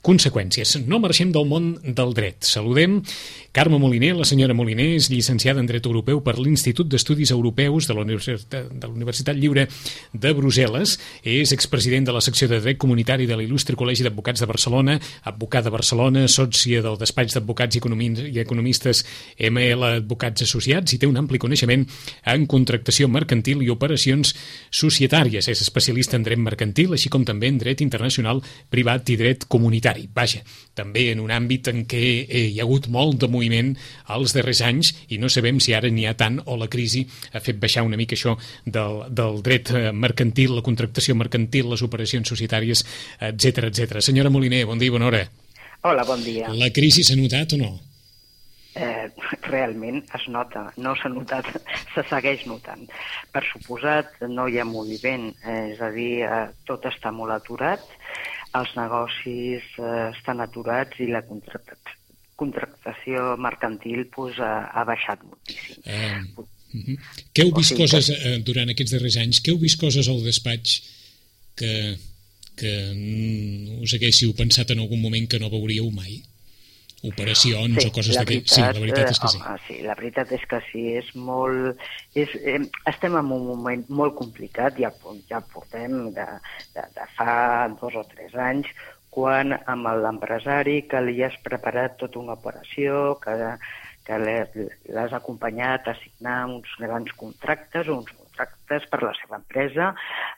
[0.07, 0.79] conseqüències.
[0.89, 2.47] No marxem del món del dret.
[2.49, 3.01] Saludem
[3.53, 7.97] Carme Moliner, la senyora Moliner és llicenciada en Dret Europeu per l'Institut d'Estudis Europeus de
[7.97, 9.67] la Universitat, de la Universitat Lliure
[10.13, 14.49] de Brussel·les, és expresident de la secció de Dret Comunitari de l'Il·lustre Col·legi d'Advocats de
[14.49, 19.05] Barcelona, advocat de Barcelona, sòcia del despatx d'advocats i economistes
[19.51, 21.85] ML Advocats Associats i té un ampli coneixement
[22.31, 24.30] en contractació mercantil i operacions
[24.71, 25.49] societàries.
[25.51, 30.07] És especialista en dret mercantil, així com també en dret internacional privat i dret comunitari.
[30.15, 30.43] Vaja,
[30.75, 33.75] també en un àmbit en què eh, hi ha hagut molt de moviment
[34.15, 37.43] als darrers anys i no sabem si ara n'hi ha tant o la crisi ha
[37.45, 42.29] fet baixar una mica això del, del dret eh, mercantil, la contractació mercantil, les operacions
[42.29, 42.85] societàries,
[43.21, 44.01] etc etc.
[44.05, 45.25] Senyora Moliner, bon dia i bona hora.
[45.83, 46.51] Hola, bon dia.
[46.53, 47.71] La crisi s'ha notat o no?
[48.81, 49.11] Eh,
[49.47, 51.49] realment es nota, no s'ha notat,
[51.95, 52.87] se segueix notant.
[53.33, 57.85] Per suposat, no hi ha moviment, eh, és a dir, eh, tot està molt aturat,
[58.59, 61.99] els negocis eh, estan aturats i la contractació,
[62.41, 65.83] contractació mercantil pues, ha, ha baixat moltíssim.
[65.85, 66.47] Eh, uh
[66.87, 66.97] -huh.
[67.35, 69.41] Que heu vist O sigui coses eh, durant aquests darrers anys?
[69.41, 70.81] Que heu vist coses al despatx
[71.55, 71.99] que,
[72.57, 76.23] que mm, us haguéssiu pensat en algun moment que no veuríeu mai?
[77.09, 78.51] Operacions o coses d'aquest...
[78.53, 79.39] Sí, la veritat és que sí.
[79.39, 79.77] eh, home, sí.
[79.87, 81.85] La veritat és que sí, és molt...
[82.19, 82.61] És, eh,
[82.91, 84.93] estem en un moment molt complicat, ja,
[85.31, 86.27] ja portem de,
[86.77, 87.35] de, de fa
[87.81, 88.69] dos o tres anys,
[89.11, 93.35] quan amb l'empresari que li has preparat tota una operació, que,
[94.07, 98.13] que l'has acompanyat a signar uns grans contractes, uns
[98.47, 99.95] contractes per la seva empresa,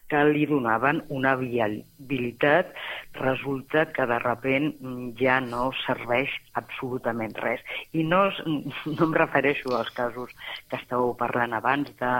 [0.08, 2.72] que li donaven una viabilitat,
[3.14, 4.72] resulta que de repent
[5.18, 7.60] ja no serveix absolutament res.
[7.92, 8.30] I no,
[8.96, 10.30] no em refereixo als casos
[10.68, 12.12] que estàveu parlant abans de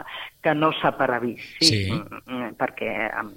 [0.43, 1.93] que no s'ha previst, sí, Sí.
[1.93, 3.31] Mm, perquè em,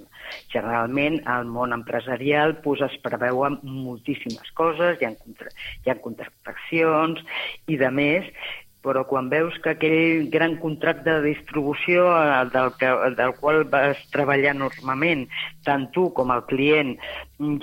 [0.52, 5.52] generalment al món empresarial pues, es preveuen moltíssimes coses, hi ha, contra,
[5.86, 7.22] hi ha contractacions
[7.68, 8.28] i de més,
[8.86, 14.02] però quan veus que aquell gran contracte de distribució eh, del, que, del qual vas
[14.14, 15.26] treballar normalment,
[15.66, 16.94] tant tu com el client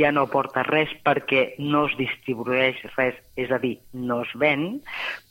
[0.01, 4.67] ja no porta res perquè no es distribueix res, és a dir, no es ven,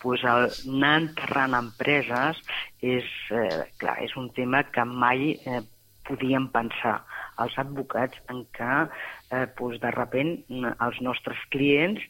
[0.01, 2.39] doncs el, anar enterrant empreses
[2.82, 5.62] és, eh, clar, és un tema que mai eh,
[6.08, 7.01] podíem pensar
[7.43, 10.34] els advocats en què eh, doncs de repent
[10.71, 12.04] els nostres clients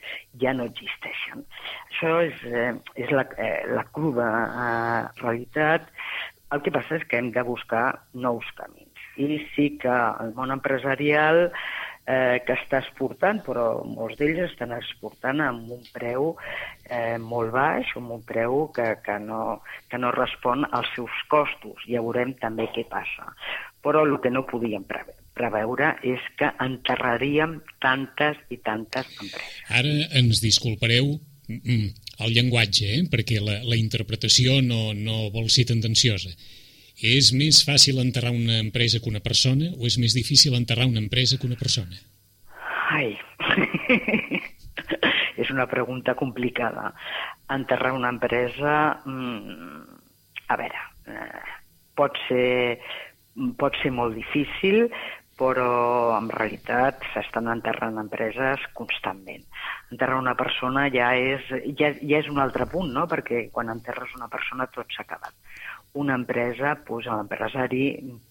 [0.44, 1.46] ja no existeixen.
[1.90, 5.90] Això és, eh, és la, eh, la cruda eh, realitat.
[6.52, 8.88] El que passa és que hem de buscar nous camins.
[9.22, 11.50] I sí que el món empresarial
[12.06, 16.34] eh, que està exportant, però molts d'ells estan exportant amb un preu
[16.90, 21.88] eh, molt baix, amb un preu que, que, no, que no respon als seus costos.
[21.88, 23.32] Ja veurem també què passa.
[23.86, 29.60] Però el que no podíem preveure preveure és que enterraríem tantes i tantes empreses.
[29.70, 31.14] Ara ens disculpareu
[31.48, 31.88] mm,
[32.26, 33.04] el llenguatge, eh?
[33.12, 36.34] perquè la, la interpretació no, no vol ser tendenciosa.
[37.02, 41.02] És més fàcil enterrar una empresa que una persona o és més difícil enterrar una
[41.02, 41.98] empresa que una persona?
[42.92, 43.16] Ai,
[45.42, 46.92] és una pregunta complicada.
[47.50, 49.82] Enterrar una empresa, mm,
[50.48, 51.42] a veure, eh,
[51.98, 52.78] pot ser,
[53.58, 54.86] pot ser molt difícil,
[55.40, 59.44] però en realitat s'estan enterrant empreses constantment.
[59.92, 61.48] Enterrar una persona ja és,
[61.80, 63.08] ja, ja és un altre punt, no?
[63.10, 65.34] perquè quan enterres una persona tot s'ha acabat.
[66.02, 67.82] Una empresa, doncs, l'empresari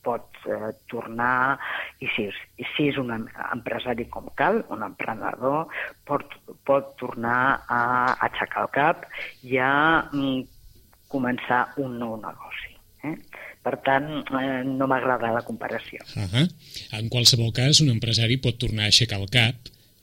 [0.06, 1.58] pot eh, tornar,
[2.00, 2.24] i si,
[2.56, 5.68] i si és un empresari com cal, un emprenedor,
[6.08, 7.82] pot, pot tornar a
[8.30, 9.04] aixecar el cap
[9.44, 9.74] i a
[10.08, 10.40] mm,
[11.12, 12.76] començar un nou negoci.
[13.04, 13.16] Eh?
[13.60, 14.06] Per tant,
[14.40, 16.00] eh, no m'agrada la comparació.
[16.16, 16.46] Uh -huh.
[16.98, 19.56] En qualsevol cas, un empresari pot tornar a aixecar el cap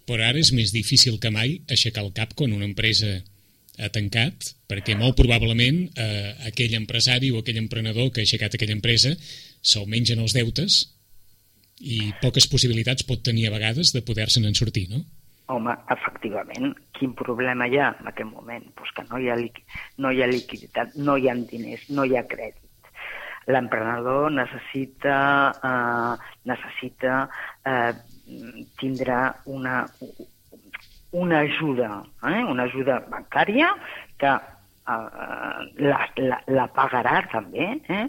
[0.08, 3.18] però ara és més difícil que mai aixecar el cap quan una empresa
[3.78, 8.78] ha tancat, perquè molt probablement eh, aquell empresari o aquell emprenedor que ha aixecat aquella
[8.78, 9.12] empresa
[9.62, 10.80] se'l mengen els deutes
[11.78, 15.04] i poques possibilitats pot tenir a vegades de poder-se'n en sortir, no?
[15.54, 18.66] Home, efectivament, quin problema hi ha en aquest moment?
[18.80, 19.62] Pues que no hi ha, liqui...
[20.02, 22.67] no hi ha liquiditat, no hi ha diners, no hi ha crèdit.
[23.48, 25.18] L'emprenedor necessita,
[25.70, 27.22] eh, necessita
[27.64, 27.94] eh,
[28.76, 29.86] tindrà una,
[31.12, 32.44] una ajuda, eh?
[32.44, 33.72] una ajuda bancària
[34.20, 38.06] que eh, la, la, la pagarà també, eh?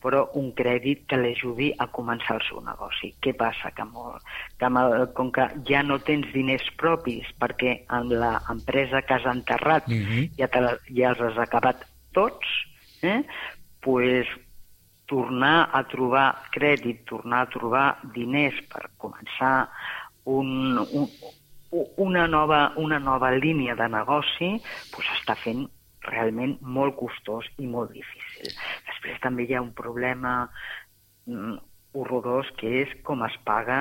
[0.00, 3.12] però un crèdit que l'ajudi a començar el seu negoci.
[3.22, 3.70] Què passa?
[3.76, 4.24] Que, molt,
[4.58, 9.26] que amb el, com que ja no tens diners propis perquè amb l'empresa que has
[9.28, 10.30] enterrat mm -hmm.
[10.38, 10.60] ja, te,
[10.96, 12.46] ja els has acabat tots,
[13.02, 13.22] eh?
[13.80, 14.26] pues,
[15.10, 19.54] tornar a trobar crèdit, tornar a trobar diners per començar
[20.30, 21.08] un, un,
[21.96, 24.52] una, nova, una nova línia de negoci
[24.94, 25.66] pues, està fent
[26.06, 28.54] realment molt costós i molt difícil.
[28.86, 30.44] Després també hi ha un problema
[31.26, 31.58] mm,
[31.92, 33.78] horrorós que és com es paga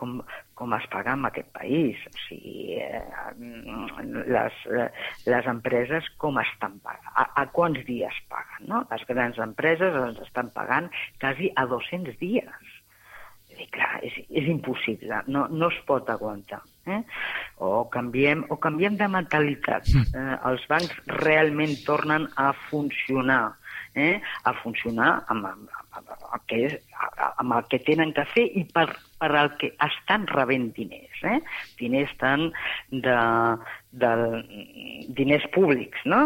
[0.00, 0.20] com,
[0.58, 2.00] com es paga en aquest país.
[2.08, 3.02] O sigui, eh,
[4.30, 4.88] les, eh,
[5.28, 8.84] les empreses com estan pagant, a, a quants dies paguen, no?
[8.92, 10.88] Les grans empreses ens estan pagant
[11.20, 12.78] quasi a 200 dies.
[13.52, 16.62] Dir, clar, és, és impossible, no, no es pot aguantar.
[16.88, 17.02] Eh?
[17.62, 19.90] O, canviem, o canviem de mentalitat.
[20.12, 23.54] Eh, els bancs realment tornen a funcionar,
[23.94, 24.20] eh?
[24.44, 26.74] a funcionar amb, el que és,
[27.40, 28.86] amb el que tenen que fer i per,
[29.20, 31.22] per al que estan rebent diners.
[31.28, 31.38] Eh?
[31.80, 32.48] Diners tant
[32.90, 33.16] de,
[34.04, 34.12] de
[35.20, 36.22] diners públics, no?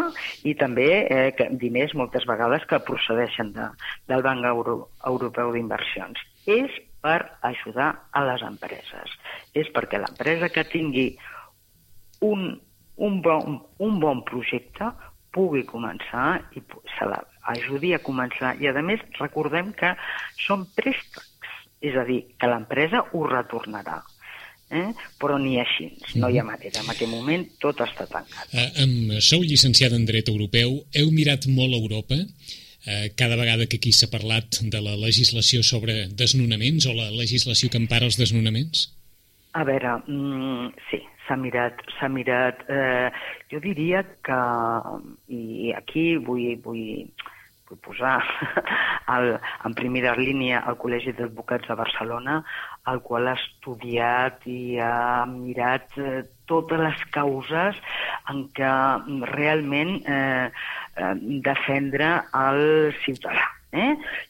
[0.47, 3.69] I també eh, que, diners moltes vegades que procedeixen de,
[4.11, 6.21] del Banc Euro, Europeu d'Inversions.
[6.47, 6.71] És
[7.03, 9.17] per ajudar a les empreses.
[9.55, 11.11] És perquè l'empresa que tingui
[12.25, 12.49] un,
[12.97, 14.89] un, bon, un bon projecte
[15.35, 16.63] pugui començar i
[16.95, 17.07] se
[17.47, 18.55] l'ajudi a començar.
[18.61, 19.93] I, a més, recordem que
[20.43, 24.01] són préstecs, és a dir, que l'empresa ho retornarà.
[24.67, 24.91] Eh?
[25.21, 25.87] Però ni així,
[26.19, 26.81] no hi ha manera.
[26.81, 28.51] En aquest moment tot està tancat.
[28.51, 32.17] Eh, amb, sou llicenciada en dret europeu, heu mirat molt a Europa,
[32.87, 37.71] eh, cada vegada que aquí s'ha parlat de la legislació sobre desnonaments o la legislació
[37.71, 38.89] que empara els desnonaments?
[39.55, 42.63] A veure, mm, sí, s'ha mirat, s'ha mirat.
[42.67, 43.09] Eh,
[43.51, 44.41] jo diria que,
[45.31, 47.07] i aquí vull, vull,
[47.69, 48.15] vull posar
[49.15, 49.33] el,
[49.67, 52.39] en primera línia el Col·legi d'Advocats de Barcelona,
[52.91, 57.79] el qual ha estudiat i ha mirat eh, totes les causes
[58.31, 58.71] en què
[59.33, 61.13] realment eh, eh,
[61.45, 62.15] defendre
[62.47, 62.65] el
[63.03, 63.53] ciutadà.
[63.77, 63.89] Eh?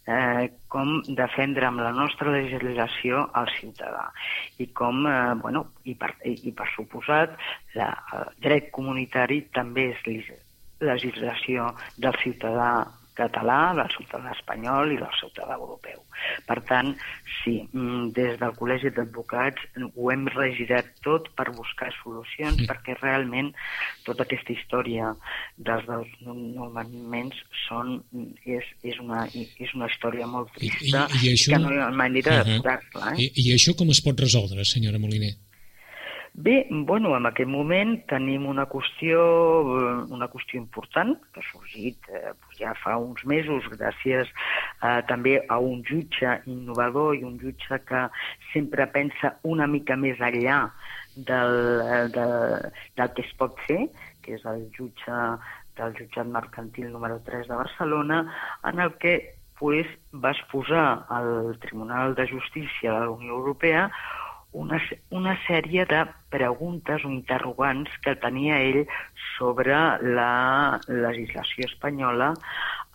[0.09, 4.07] Eh, com defendre amb la nostra legislació el ciutadà
[4.57, 7.37] i com, eh, bueno, i per, i, per suposat,
[7.77, 10.31] la, el dret comunitari també és
[10.81, 11.69] legislació
[12.01, 12.71] del ciutadà
[13.17, 16.03] català, del ciutadà espanyol i del ciutadà europeu.
[16.47, 16.93] Per tant,
[17.43, 19.61] sí, mm, des del Col·legi d'Advocats
[19.95, 22.65] ho hem regirat tot per buscar solucions, Mm.
[22.69, 23.51] perquè realment
[24.05, 25.11] tota aquesta història
[25.57, 27.35] dels desnonaments
[27.67, 27.97] són,
[28.45, 31.81] és, és, una, és una història molt I- trista i- i això- que no hi
[31.81, 32.43] ha manera Ahà.
[32.45, 33.13] d'aturar-la.
[33.17, 33.27] Eh?
[33.35, 35.33] I, I això com es pot resoldre, senyora Moliner?
[36.39, 39.21] Bé, bueno, en aquest moment tenim una qüestió,
[39.73, 45.39] eh, una qüestió important que ha sorgit eh, ja fa uns mesos gràcies eh, també
[45.49, 48.03] a un jutge innovador i un jutge que
[48.51, 50.59] sempre pensa una mica més enllà
[51.15, 52.35] del, eh, del,
[53.01, 53.79] del que es pot fer,
[54.21, 55.23] que és el jutge
[55.81, 58.21] del jutjat mercantil número 3 de Barcelona,
[58.61, 59.15] en el que
[59.57, 63.89] pues, va exposar al Tribunal de Justícia de la Unió Europea
[64.57, 64.79] una,
[65.13, 66.01] una sèrie de
[66.33, 68.81] preguntes o interrogants que tenia ell
[69.37, 69.75] sobre
[70.17, 72.33] la legislació espanyola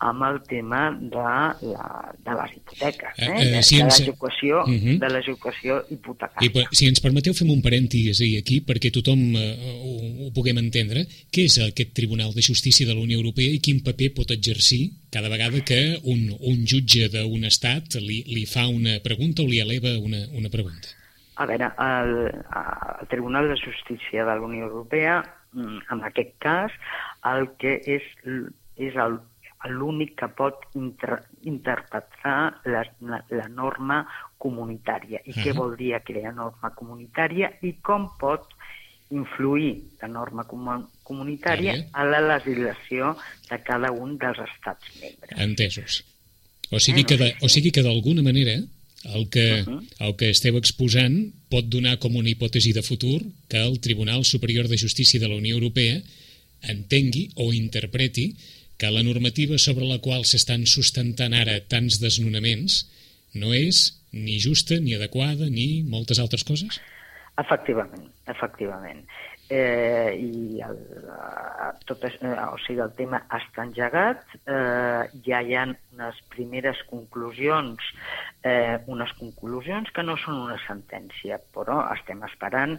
[0.02, 3.26] amb el tema de, la, de les hipoteques, eh?
[3.28, 4.96] Eh, eh, de, si de ens- l'execució Mhm.
[4.98, 6.50] de l'execució I, hipotecària.
[6.56, 11.06] per- si ens permeteu, fem un parèntesi aquí perquè tothom eh, ho, ho puguem entendre.
[11.30, 14.90] Què és aquest Tribunal de Justícia de la Unió Europea i quin paper pot exercir
[15.12, 19.60] cada vegada que un, un jutge d'un estat li, li fa una pregunta o li
[19.62, 20.88] eleva una, una pregunta?
[21.36, 22.10] A veure, el,
[23.00, 26.72] el Tribunal de Justícia de la Unió Europea, mm, en aquest cas,
[27.24, 28.02] el que és,
[28.76, 29.20] és el
[29.70, 34.00] l'únic que pot inter, interpretar la, la, la norma
[34.36, 35.20] comunitària.
[35.24, 35.56] I què Mhm.
[35.56, 38.48] vol dir aquella norma comunitària i com pot
[39.10, 41.88] influir la norma comu- comunitària Tària.
[41.92, 43.16] a la legislació
[43.48, 45.38] de cada un dels estats membres.
[45.38, 46.04] Entesos.
[46.72, 48.58] O sigui que de- o sigui que d'alguna manera
[49.02, 51.16] El que, el que esteu exposant
[51.50, 53.18] pot donar com una hipòtesi de futur
[53.50, 55.98] que el Tribunal Superior de Justícia de la Unió Europea
[56.70, 58.28] entengui o interpreti
[58.78, 62.84] que la normativa sobre la qual s'estan sustentant ara tants desnonaments
[63.34, 66.78] no és ni justa, ni adequada, ni moltes altres coses?
[67.40, 69.06] Efectivament, efectivament.
[69.50, 70.78] Eh, I el,
[71.12, 76.20] eh, tot és, eh, o sigui, el tema està engegat, eh, ja hi ha unes
[76.32, 77.90] primeres conclusions,
[78.42, 82.78] eh, unes conclusions que no són una sentència, però estem esperant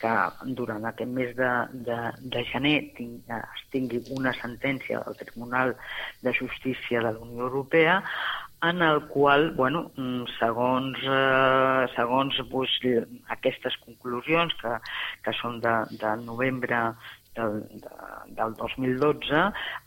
[0.00, 0.14] que
[0.58, 1.52] durant aquest mes de,
[1.86, 1.98] de,
[2.34, 5.76] de gener ting, es tingui una sentència del Tribunal
[6.22, 8.02] de Justícia de la Unió Europea
[8.62, 9.90] en el qual, bueno,
[10.38, 12.70] segons, eh, segons pues,
[13.28, 14.74] aquestes conclusions que,
[15.22, 16.80] que són de, de novembre
[17.38, 17.92] del, de,
[18.38, 19.44] del 2012,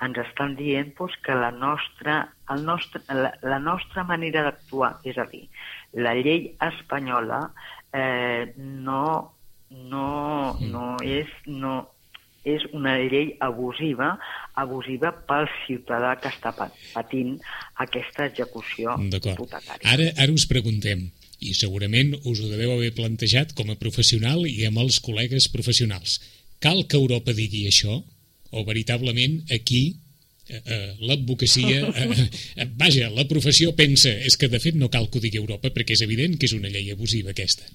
[0.07, 2.21] ens estan dient pues, que la nostra,
[2.55, 5.47] el nostre, la, la nostra manera d'actuar, és a dir,
[5.93, 7.43] la llei espanyola
[7.91, 9.33] eh, no,
[9.69, 11.27] no, no és...
[11.47, 11.81] No,
[12.47, 14.15] és una llei abusiva,
[14.57, 17.35] abusiva pel ciutadà que està patint
[17.83, 19.85] aquesta execució hipotecària.
[19.85, 21.09] Ara, ara us preguntem,
[21.41, 26.19] i segurament us ho deveu haver plantejat com a professional i amb els col·legues professionals.
[26.61, 28.01] Cal que Europa digui això?
[28.51, 29.83] O veritablement aquí
[30.49, 32.27] eh, eh, l'advocacia, eh,
[32.57, 35.73] eh, vaja, la professió pensa és que de fet no cal que ho digui Europa
[35.73, 37.69] perquè és evident que és una llei abusiva aquesta.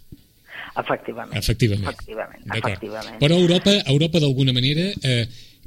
[0.77, 1.35] Efectivament.
[1.37, 1.89] Efectivament.
[1.89, 2.47] Efectivament.
[2.55, 3.19] efectivament.
[3.23, 5.27] Però Europa, Europa d'alguna manera, eh,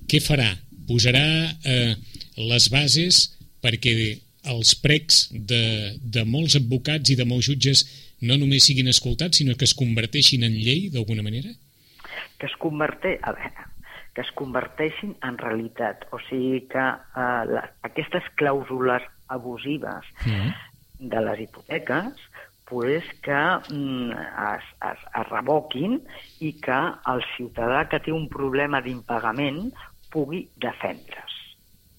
[0.10, 0.50] què farà?
[0.90, 1.26] Posarà
[1.66, 1.96] eh,
[2.38, 3.24] les bases
[3.62, 3.94] perquè
[4.50, 7.84] els precs de, de molts advocats i de molts jutges
[8.22, 11.52] no només siguin escoltats, sinó que es converteixin en llei d'alguna manera?
[12.40, 13.20] Que es converteix...
[13.24, 13.68] A veure,
[14.16, 16.08] que es converteixin en realitat.
[16.12, 20.50] O sigui que eh, la, aquestes clàusules abusives mm.
[21.14, 22.29] de les hipoteques
[22.70, 23.40] pues, que
[23.74, 24.12] mm,
[24.54, 25.98] es, es, es revoquin
[26.46, 26.80] i que
[27.12, 29.72] el ciutadà que té un problema d'impagament
[30.14, 31.36] pugui defendre's.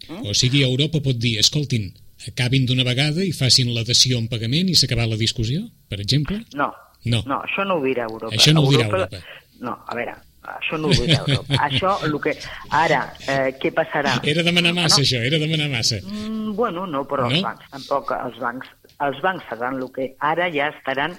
[0.09, 0.31] Mm?
[0.31, 1.91] O sigui, Europa pot dir, escoltin,
[2.29, 6.41] acabin d'una vegada i facin l'adhesió en pagament i s'acabar la discussió, per exemple?
[6.55, 6.71] No,
[7.05, 8.35] no, no això no ho dirà Europa.
[8.37, 9.21] Això no ho dirà Europa.
[9.21, 9.47] Europa.
[9.61, 10.17] No, a veure,
[10.55, 11.61] això no ho dirà Europa.
[11.69, 12.35] això, el que...
[12.77, 14.19] Ara, eh, què passarà?
[14.35, 15.07] Era demanar massa, no?
[15.07, 16.01] això, era demanar massa.
[16.05, 17.35] Mm, bueno, no, però no?
[17.37, 18.77] els bancs, tampoc, els bancs
[19.07, 21.17] els bancs faran el que ara ja estaran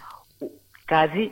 [0.88, 1.32] quasi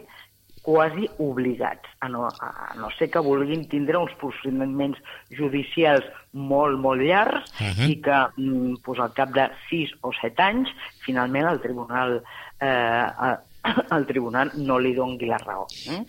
[0.62, 5.00] quasi obligats, a no, a no ser que vulguin tindre uns procediments
[5.34, 7.88] judicials molt, molt llargs uh -huh.
[7.90, 10.70] i que mm, pues, al cap de 6 o 7 anys
[11.06, 12.22] finalment el tribunal,
[12.60, 13.36] eh,
[13.98, 15.66] el tribunal no li dongui la raó.
[15.88, 16.04] Eh?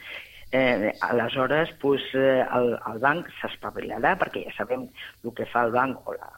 [0.53, 4.89] Eh, aleshores, pues, eh, el, el banc s'espavilarà, perquè ja sabem
[5.25, 6.29] el que fa el banc o la,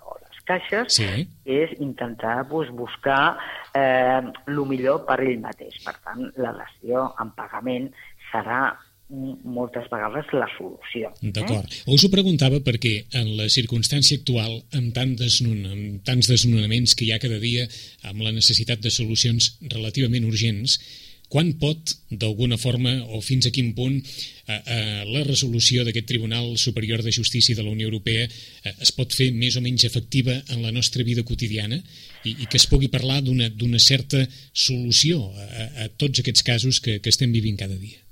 [0.49, 1.27] caixes sí.
[1.49, 3.37] és intentar pues, buscar
[3.75, 5.79] eh, el millor per ell mateix.
[5.85, 7.93] Per tant, la dació en pagament
[8.31, 8.65] serà
[9.13, 11.11] moltes vegades la solució.
[11.21, 11.33] Eh?
[11.37, 11.69] D'acord.
[11.69, 11.85] Eh?
[11.93, 17.07] Us ho preguntava perquè en la circumstància actual, amb, tant desnon, amb tants desnonaments que
[17.07, 17.67] hi ha cada dia,
[18.09, 20.79] amb la necessitat de solucions relativament urgents,
[21.33, 26.59] quan pot, d'alguna forma, o fins a quin punt, eh, eh, la resolució d'aquest Tribunal
[26.61, 30.37] Superior de Justícia de la Unió Europea eh, es pot fer més o menys efectiva
[30.53, 31.81] en la nostra vida quotidiana
[32.23, 37.01] i, i que es pugui parlar d'una certa solució a, a tots aquests casos que,
[37.01, 38.03] que estem vivint cada dia?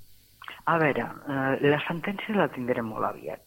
[0.71, 3.45] A veure, eh, la sentència la tindrem molt aviat.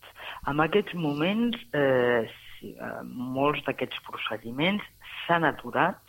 [0.49, 2.25] En aquests moments, eh,
[2.59, 4.83] sí, eh, molts d'aquests procediments
[5.23, 5.99] s'han aturat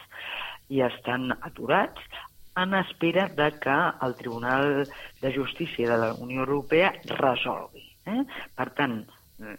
[0.72, 2.02] i estan aturats
[2.56, 3.76] en espera de que
[4.06, 4.88] el Tribunal
[5.20, 7.84] de Justícia de la Unió Europea resolgui.
[8.06, 8.22] Eh?
[8.54, 9.00] Per tant,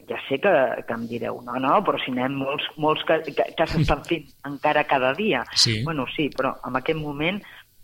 [0.07, 0.53] ja sé que,
[0.87, 4.03] que em direu, no, no, però si n'hi ha molts, molts que, que, que s'estan
[4.07, 5.43] fent encara cada dia.
[5.53, 5.81] Sí.
[5.83, 7.41] Bueno, sí, però en aquest moment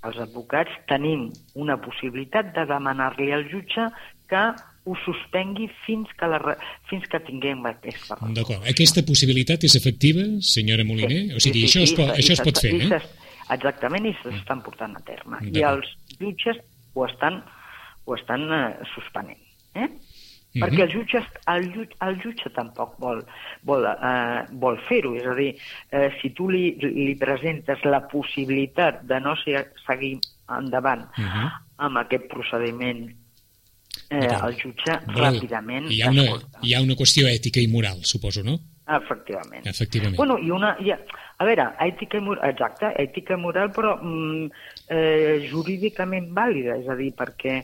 [0.08, 1.28] els advocats tenim
[1.62, 3.90] una possibilitat de demanar-li al jutge
[4.32, 4.44] que
[4.90, 6.56] ho suspengui fins que, la,
[6.90, 8.18] fins que tinguem aquesta.
[8.34, 8.64] D'acord.
[8.72, 11.28] Aquesta possibilitat és efectiva, senyora Moliner?
[11.28, 13.02] Sí, o sigui, sí, sí, això, es pot, això es pot fer, eh?
[13.50, 15.42] Exactament, i s'estan portant a terme.
[15.52, 15.88] I els
[16.20, 16.62] jutges
[16.94, 17.42] ho estan,
[18.06, 19.40] ho estan eh, suspenent.
[19.74, 19.88] Eh?
[19.88, 20.62] Mm -hmm.
[20.62, 23.24] Perquè el jutge, el, jutge, el jutge tampoc vol,
[23.64, 25.16] vol, eh, vol fer-ho.
[25.16, 25.56] És a dir,
[25.92, 29.36] eh, si tu li, li presentes la possibilitat de no
[29.88, 30.20] seguir
[30.58, 31.50] endavant uh -huh.
[31.78, 33.22] amb aquest procediment
[34.10, 35.36] eh, el jutge Val.
[35.36, 35.90] ràpidament...
[35.92, 36.26] Hi ha, una,
[36.62, 38.60] hi ha una qüestió ètica i moral, suposo, no?
[38.98, 39.66] Efectivament.
[39.68, 40.18] Efectivament.
[40.18, 40.76] Bueno, i una...
[40.80, 40.92] I,
[41.42, 44.46] a veure, ètica i moral, exacte, ètica i moral, però mm,
[44.94, 47.56] eh, jurídicament vàlida, és a dir, perquè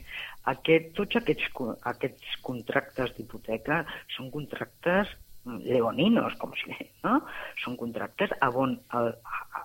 [0.49, 1.49] aquest, tots aquests,
[1.91, 3.83] aquests contractes d'hipoteca
[4.15, 5.11] són contractes
[5.45, 6.73] mm, leoninos, com si
[7.05, 7.19] no?
[7.63, 9.11] Són contractes on el,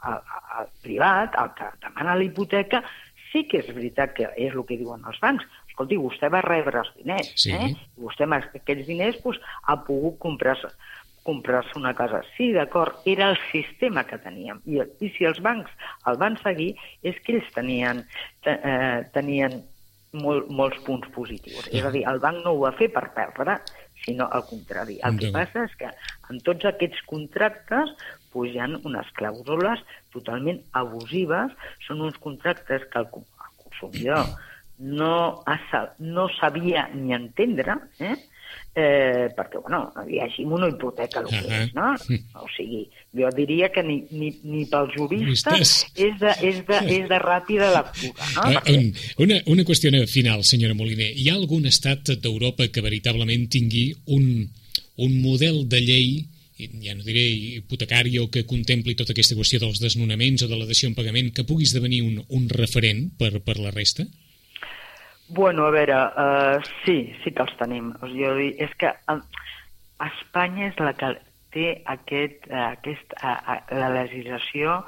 [0.03, 0.21] al,
[0.59, 2.83] al privat, al que demana la hipoteca,
[3.33, 5.47] sí que és veritat que és el que diuen els bancs.
[5.73, 7.55] Escolti, vostè va rebre els diners, Sí.
[7.57, 7.71] eh?
[7.73, 10.69] I vostè amb aquells diners doncs, ha pogut comprar-se
[11.23, 12.23] comprar-se una casa.
[12.37, 14.63] Sí, d'acord, era el sistema que teníem.
[14.67, 15.71] I, I si els bancs
[16.11, 16.73] el van seguir,
[17.07, 18.03] és que ells tenien,
[18.43, 19.61] te, eh, tenien
[20.13, 21.69] molt, molts punts positius.
[21.73, 23.59] És a dir, el banc no ho va fer per perdre,
[24.05, 24.99] sinó al contrari.
[25.07, 25.91] El que passa és que
[26.31, 27.95] en tots aquests contractes
[28.33, 31.55] pues, hi ha unes clàusules totalment abusives,
[31.87, 34.27] són uns contractes que el, el consumidor
[34.83, 35.59] no, ha,
[35.99, 38.17] no sabia ni entendre, eh?
[38.75, 41.91] Eh, perquè, bueno, llegim una hipoteca el que és, no?
[42.41, 45.75] O sigui, jo diria que ni, ni, ni juristes Juristes.
[45.95, 48.47] és de, és, de, és de ràpida lectura, no?
[48.49, 48.89] Eh, Perquè- un,
[49.27, 51.11] una, una qüestió final, senyora Moliner.
[51.13, 54.49] Hi ha algun estat d'Europa que veritablement tingui un,
[54.97, 56.25] un model de llei
[56.83, 57.27] ja no diré
[57.59, 61.33] hipotecari o que contempli tota aquesta qüestió dels desnonaments o de la dació en pagament,
[61.35, 64.07] que pugui esdevenir un, un referent per, per la resta?
[65.33, 67.93] Bueno, a veure, uh, sí, sí que els tenim.
[68.03, 69.19] O sigui, jo dic- és que uh,
[70.05, 71.15] Espanya és la que
[71.55, 74.83] té aquest, uh, aquest, uh, uh, la legislació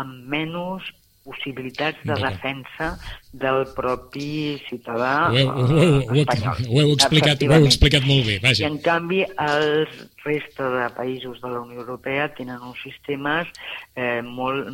[0.00, 0.86] amb menys
[1.24, 2.90] possibilitats de defensa
[3.32, 6.58] del propi ciutadà Ho ho, ho, espanyol.
[6.68, 8.66] ho, heu explicat, ho heu explicat molt bé, I vaja.
[8.68, 9.94] en canvi els
[10.26, 13.48] resta de països de la Unió Europea tenen uns sistemes
[13.96, 14.68] eh, molt,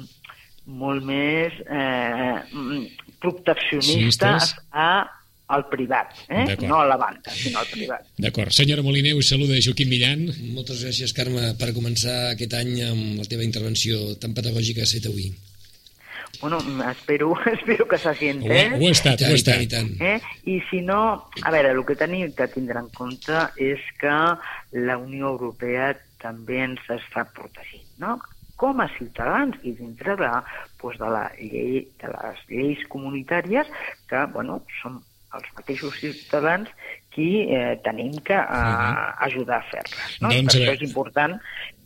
[0.66, 2.84] molt més eh, mm,
[3.20, 4.54] proteccionistes Sionistes.
[4.72, 5.06] a,
[5.50, 6.56] al privat, eh?
[6.62, 8.06] No a la banca, sinó al privat.
[8.16, 8.52] D'acord.
[8.54, 10.28] Senyora Moliner, us saluda Joaquim Millan.
[10.54, 15.06] Moltes gràcies, Carme, per començar aquest any amb la teva intervenció tan pedagògica a set
[15.10, 15.32] avui.
[16.40, 18.78] Bueno, espero, espero que s'hagi Ho, ha- entès.
[18.78, 19.60] ho ha estat, ho ha I tant, estat.
[19.66, 19.90] i tant.
[20.00, 20.20] Eh?
[20.54, 21.00] I si no,
[21.42, 24.14] a veure, el que tenim que tindre en compte és que
[24.86, 28.20] la Unió Europea també ens està protegint, no?
[28.60, 30.30] Com a ciutadans i dintre de,
[30.80, 33.70] doncs, de, la llei, de les lleis comunitàries
[34.10, 34.98] que bueno, són
[35.38, 36.68] els mateixos ciutadans
[37.14, 38.94] qui eh, tenim que eh,
[39.28, 40.16] ajudar a fer-les.
[40.20, 40.28] No?
[40.28, 41.36] Per a això veure- és important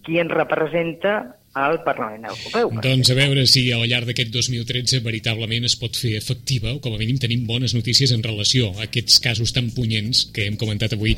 [0.04, 1.14] qui ens representa
[1.54, 2.72] al Parlament Europeu.
[2.82, 6.96] Doncs a veure si al llarg d'aquest 2013 veritablement es pot fer efectiva, o com
[6.96, 10.96] a mínim tenim bones notícies en relació a aquests casos tan punyents que hem comentat
[10.98, 11.14] avui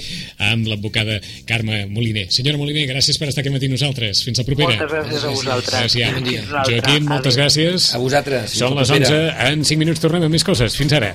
[0.51, 1.19] amb l'advocada
[1.49, 2.29] Carme Moliner.
[2.31, 4.23] Senyora Moliner, gràcies per estar aquí amb nosaltres.
[4.27, 4.77] Fins la propera.
[4.77, 5.81] Moltes gràcies a vosaltres.
[5.81, 6.15] Gràcies.
[6.21, 6.45] Bon dia.
[6.53, 7.91] Joaquim, moltes gràcies.
[7.97, 8.61] A vosaltres.
[8.61, 9.25] Són les propera.
[9.41, 10.77] 11, en 5 minuts tornem amb més coses.
[10.77, 11.15] Fins ara.